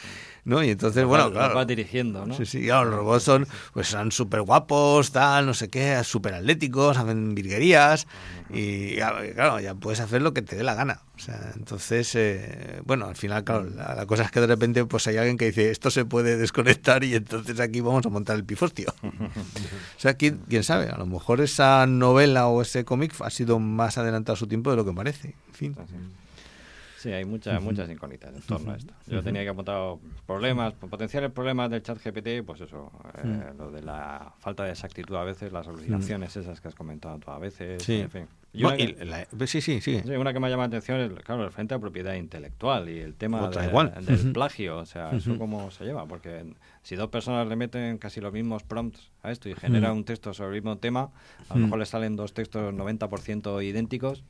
¿No? 0.46 0.64
Y 0.64 0.70
entonces, 0.70 1.04
bueno, 1.06 1.32
claro. 1.32 1.56
vas 1.56 1.68
dirigiendo, 1.68 2.26
¿no? 2.26 2.36
Sí, 2.36 2.46
sí, 2.46 2.64
claro, 2.64 2.90
los 2.90 3.00
robots 3.00 3.24
son, 3.24 3.48
pues 3.74 3.88
son 3.88 4.12
súper 4.12 4.42
guapos, 4.42 5.12
tal, 5.12 5.46
no 5.46 5.54
sé 5.54 5.70
qué, 5.70 6.02
súper 6.04 6.36
atléticos, 6.36 6.98
hacen 6.98 7.36
virguerías 7.36 8.08
y 8.50 8.96
claro, 8.96 9.60
ya 9.60 9.76
puedes 9.76 10.00
hacer 10.00 10.22
lo 10.22 10.34
que 10.34 10.42
te 10.42 10.56
dé 10.56 10.64
la 10.64 10.74
gana. 10.74 11.02
O 11.16 11.20
sea, 11.20 11.52
entonces, 11.56 12.14
eh, 12.16 12.82
bueno, 12.86 13.08
al 13.08 13.16
final, 13.16 13.44
claro, 13.44 13.66
la, 13.66 13.96
la 13.96 14.06
cosa 14.06 14.24
es 14.24 14.32
que 14.32 14.40
de 14.40 14.48
repente 14.48 14.86
pues 14.86 15.08
hay 15.08 15.18
alguien 15.18 15.38
que 15.38 15.46
dice, 15.46 15.72
esto 15.72 15.92
se 15.92 16.06
puede 16.06 16.38
desconectar 16.38 17.04
y 17.04 17.16
entonces 17.16 17.60
aquí 17.60 17.82
vamos 17.82 18.06
a 18.06 18.10
montar 18.10 18.36
el 18.36 18.46
pifostio. 18.46 18.94
o 19.04 20.00
sea, 20.00 20.14
¿quién, 20.14 20.40
quién 20.48 20.64
sabe, 20.64 20.90
a 20.90 20.98
lo 20.98 21.06
mejor 21.06 21.42
esa 21.42 21.86
novela 21.88 22.48
o 22.48 22.62
ese 22.62 22.86
cómic 22.86 23.14
ha 23.22 23.30
sido 23.30 23.60
más 23.60 23.98
adelantado 23.98 24.34
a 24.34 24.38
su 24.38 24.48
tiempo 24.48 24.70
de 24.72 24.78
lo 24.78 24.86
que 24.86 24.94
parece. 24.94 25.36
En 25.50 25.54
fin. 25.54 25.76
Sí, 26.98 27.12
hay 27.12 27.26
muchas, 27.26 27.62
muchas 27.62 27.90
incógnitas 27.90 28.34
en 28.36 28.42
torno 28.42 28.72
a 28.72 28.76
esto. 28.76 28.92
Yo 29.06 29.22
tenía 29.22 29.44
que 29.44 29.50
apuntar 29.50 29.96
problemas, 30.26 30.74
potenciales 30.74 31.32
problemas 31.32 31.70
del 31.70 31.84
chat 31.84 31.98
GPT, 32.04 32.44
pues 32.44 32.60
eso, 32.62 32.92
eh, 33.24 33.54
lo 33.58 33.70
de 33.72 33.84
la 33.84 34.34
falta 34.40 34.64
de 34.64 34.72
exactitud 34.72 35.16
a 35.16 35.24
veces, 35.24 35.52
las 35.52 35.68
alucinaciones 35.68 36.36
esas 36.36 36.60
que 36.60 36.68
has 36.70 36.76
comentado 36.76 37.20
tú 37.20 37.30
a 37.30 37.38
veces, 37.38 37.84
Sí. 37.84 38.00
en 38.02 38.10
fin. 38.10 38.28
Bueno, 38.60 38.76
que- 38.78 39.06
la- 39.06 39.28
sí, 39.46 39.62
sí, 39.62 39.80
sí. 39.82 40.02
Sí, 40.04 40.10
una 40.16 40.34
que 40.34 40.40
me 40.40 40.50
llama 40.50 40.64
la 40.64 40.68
atención 40.68 41.00
es, 41.00 41.12
claro, 41.24 41.44
el 41.46 41.52
frente 41.52 41.76
a 41.76 41.80
propiedad 41.80 42.16
intelectual 42.16 42.90
y 42.90 42.98
el 42.98 43.14
tema 43.14 43.44
Otra 43.44 43.62
de- 43.62 43.68
igual. 43.68 43.94
del 44.04 44.32
plagio, 44.34 44.78
o 44.80 44.86
sea, 44.88 45.12
¿eso 45.12 45.38
cómo 45.38 45.70
se 45.70 45.86
lleva? 45.86 46.08
Porque 46.08 46.44
si 46.82 46.96
dos 46.96 47.10
personas 47.10 47.48
le 47.48 47.56
meten 47.56 48.00
casi 48.00 48.20
los 48.22 48.34
mismos 48.34 48.64
prompts 48.64 49.12
a 49.22 49.30
esto 49.32 49.48
y 49.50 49.54
generan 49.54 49.92
un 49.92 50.04
texto 50.06 50.34
sobre 50.34 50.56
el 50.56 50.64
mismo 50.64 50.80
tema, 50.80 51.12
a 51.50 51.54
lo 51.54 51.60
mejor 51.66 51.78
le 51.78 51.86
salen 51.86 52.16
dos 52.16 52.34
textos 52.34 52.74
90% 52.74 53.62
idénticos. 53.62 54.24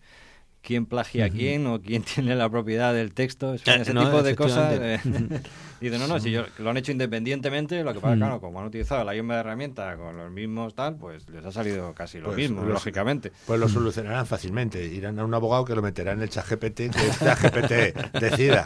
¿Quién 0.61 0.85
plagia 0.85 1.25
a 1.25 1.29
quién 1.29 1.65
o 1.67 1.81
quién 1.81 2.03
tiene 2.15 2.35
la 2.35 2.49
propiedad 2.49 2.93
del 2.93 3.13
texto? 3.13 3.53
Eh, 3.53 3.59
ese 3.65 3.93
no, 3.93 4.05
tipo 4.05 4.23
de 4.23 4.35
cosas. 4.35 4.77
eh, 4.81 4.99
Dicen, 5.79 5.99
no, 5.99 6.07
no, 6.07 6.19
si 6.19 6.31
yo, 6.31 6.43
lo 6.57 6.69
han 6.71 6.77
hecho 6.77 6.91
independientemente, 6.91 7.83
lo 7.83 7.93
que 7.93 7.99
pasa, 7.99 8.15
claro, 8.17 8.41
como 8.41 8.59
han 8.59 8.65
utilizado 8.65 9.03
la 9.03 9.13
misma 9.13 9.35
herramienta 9.39 9.95
con 9.95 10.17
los 10.17 10.31
mismos 10.31 10.73
tal, 10.73 10.95
pues 10.95 11.29
les 11.29 11.45
ha 11.45 11.51
salido 11.51 11.93
casi 11.93 12.17
lo 12.17 12.25
Pues 12.25 12.37
mismo, 12.37 12.61
los- 12.61 12.73
lógicamente. 12.73 13.31
Pues 13.45 13.59
lo 13.59 13.67
solucionarán 13.69 14.25
fácilmente. 14.25 14.83
Irán 14.85 15.19
a 15.19 15.25
un 15.25 15.33
abogado 15.33 15.65
que 15.65 15.75
lo 15.75 15.81
meterá 15.81 16.13
en 16.13 16.21
el 16.21 16.29
chat 16.29 16.47
GPT, 16.49 16.75
que 16.75 17.07
el 17.07 17.11
chat 17.17 17.39
GPT 17.41 17.93
decida. 18.19 18.65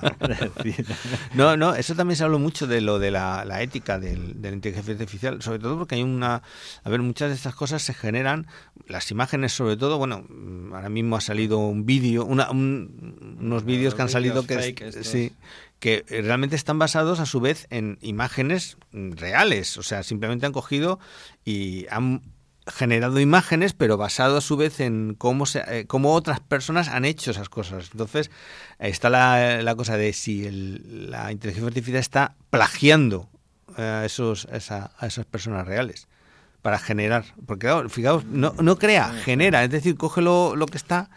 No, 1.34 1.58
no, 1.58 1.76
eso 1.76 1.96
también 1.96 2.16
se 2.16 2.24
habló 2.24 2.40
mucho 2.40 2.68
de 2.68 2.82
lo 2.82 3.00
de 3.00 3.12
la, 3.12 3.44
la 3.46 3.62
ética 3.62 4.00
del, 4.00 4.42
de 4.42 4.50
la 4.50 4.56
inteligencia 4.56 4.94
artificial, 4.94 5.42
sobre 5.42 5.60
todo 5.60 5.78
porque 5.78 5.96
hay 5.96 6.04
una... 6.04 6.42
A 6.84 6.90
ver, 6.90 7.02
muchas 7.02 7.30
de 7.30 7.36
estas 7.36 7.56
cosas 7.56 7.82
se 7.82 7.94
generan, 7.94 8.48
las 8.88 9.12
imágenes 9.12 9.54
sobre 9.54 9.78
todo, 9.78 9.98
bueno, 9.98 10.24
mm, 10.30 10.74
ahora 10.74 10.90
mismo 10.90 11.16
ha 11.16 11.22
salido 11.22 11.58
un 11.60 11.86
vídeo, 11.86 12.26
una, 12.26 12.50
un- 12.52 13.38
unos 13.40 13.66
vídeos 13.66 13.96
que 13.96 14.02
han 14.02 14.10
salido 14.10 14.44
que, 14.46 14.56
fake 14.56 14.82
es- 14.82 15.08
sí, 15.08 15.32
que 15.82 16.06
eh, 16.08 16.22
realmente 16.22 16.56
están 16.56 16.80
basados 16.80 17.20
a 17.20 17.26
su 17.26 17.42
vez 17.42 17.68
en 17.72 17.98
imágenes 18.02 18.78
mm, 18.94 19.12
reales, 19.18 19.78
o 19.78 19.84
sea, 19.84 20.04
simplemente 20.04 20.46
han 20.46 20.54
cogido 20.54 20.98
y 21.44 21.88
han 21.90 22.22
generado 22.68 23.20
imágenes, 23.20 23.74
pero 23.74 23.98
basado 23.98 24.38
a 24.38 24.42
su 24.42 24.56
vez 24.56 24.80
en 24.80 25.16
cómo, 25.18 25.46
se, 25.48 25.64
eh, 25.68 25.88
cómo 25.88 26.14
otras 26.14 26.40
personas 26.40 26.88
han 26.88 27.04
hecho 27.06 27.32
esas 27.32 27.50
cosas. 27.50 27.90
Entonces, 27.92 28.30
está 28.80 29.10
la, 29.10 29.62
la 29.64 29.76
cosa 29.76 29.98
de 29.98 30.14
si 30.14 30.46
el- 30.46 31.10
la 31.12 31.32
inteligencia 31.32 31.68
artificial 31.68 32.00
está 32.00 32.36
plagiando 32.52 33.28
eh, 33.78 33.82
a, 33.82 34.06
esos, 34.06 34.48
a 34.52 34.58
esa- 34.58 34.92
a 35.00 35.08
esas 35.08 35.26
personas 35.26 35.66
reales 35.66 36.08
para 36.62 36.78
generar. 36.78 37.26
Porque, 37.48 37.66
claro, 37.66 37.90
fijaos, 37.90 38.24
no, 38.26 38.54
no 38.62 38.78
crea, 38.78 39.12
genera. 39.24 39.64
Es 39.64 39.72
decir, 39.72 39.98
coge 39.98 40.22
lo, 40.22 40.56
lo 40.56 40.68
que 40.68 40.78
está 40.78 41.10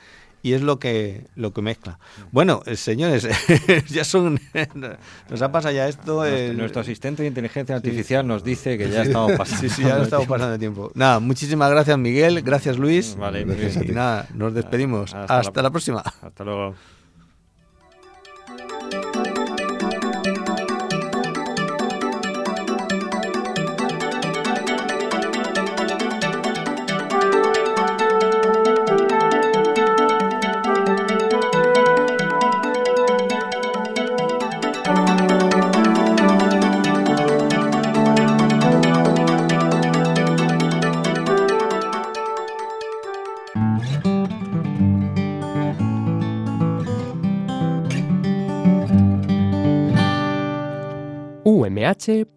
y 0.44 0.52
es 0.52 0.60
lo 0.60 0.78
que 0.78 1.24
lo 1.36 1.54
que 1.54 1.62
mezcla. 1.62 1.98
Bueno, 2.30 2.62
eh, 2.66 2.76
señores, 2.76 3.26
ya 3.88 4.04
son 4.04 4.38
nos 5.30 5.40
ha 5.40 5.50
pasado 5.50 5.74
ya 5.74 5.88
esto. 5.88 6.22
Nuestro, 6.52 6.82
asistente 6.82 7.22
de 7.22 7.28
inteligencia 7.28 7.74
artificial 7.74 8.26
nos 8.26 8.44
dice 8.44 8.76
que 8.76 8.90
ya 8.90 9.02
estamos 9.04 9.32
pasando. 9.38 9.62
Sí, 9.62 9.70
sí, 9.70 9.82
ya 9.82 10.02
estamos 10.02 10.26
pasando 10.26 10.52
de 10.52 10.58
tiempo. 10.58 10.92
Nada, 10.94 11.18
muchísimas 11.18 11.70
gracias 11.70 11.96
Miguel, 11.96 12.42
gracias 12.42 12.76
Luis. 12.78 13.16
Vale, 13.16 13.40
y 13.40 13.92
nada, 13.92 14.28
nos 14.34 14.52
despedimos. 14.52 15.14
Hasta, 15.14 15.62
la 15.62 15.70
próxima. 15.70 16.02
Hasta 16.20 16.44
luego. 16.44 16.74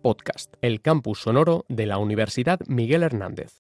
Podcast, 0.02 0.56
el 0.62 0.82
campus 0.82 1.20
sonoro 1.20 1.64
de 1.70 1.86
la 1.86 2.00
Universidad 2.00 2.60
Miguel 2.66 3.04
Hernández. 3.04 3.54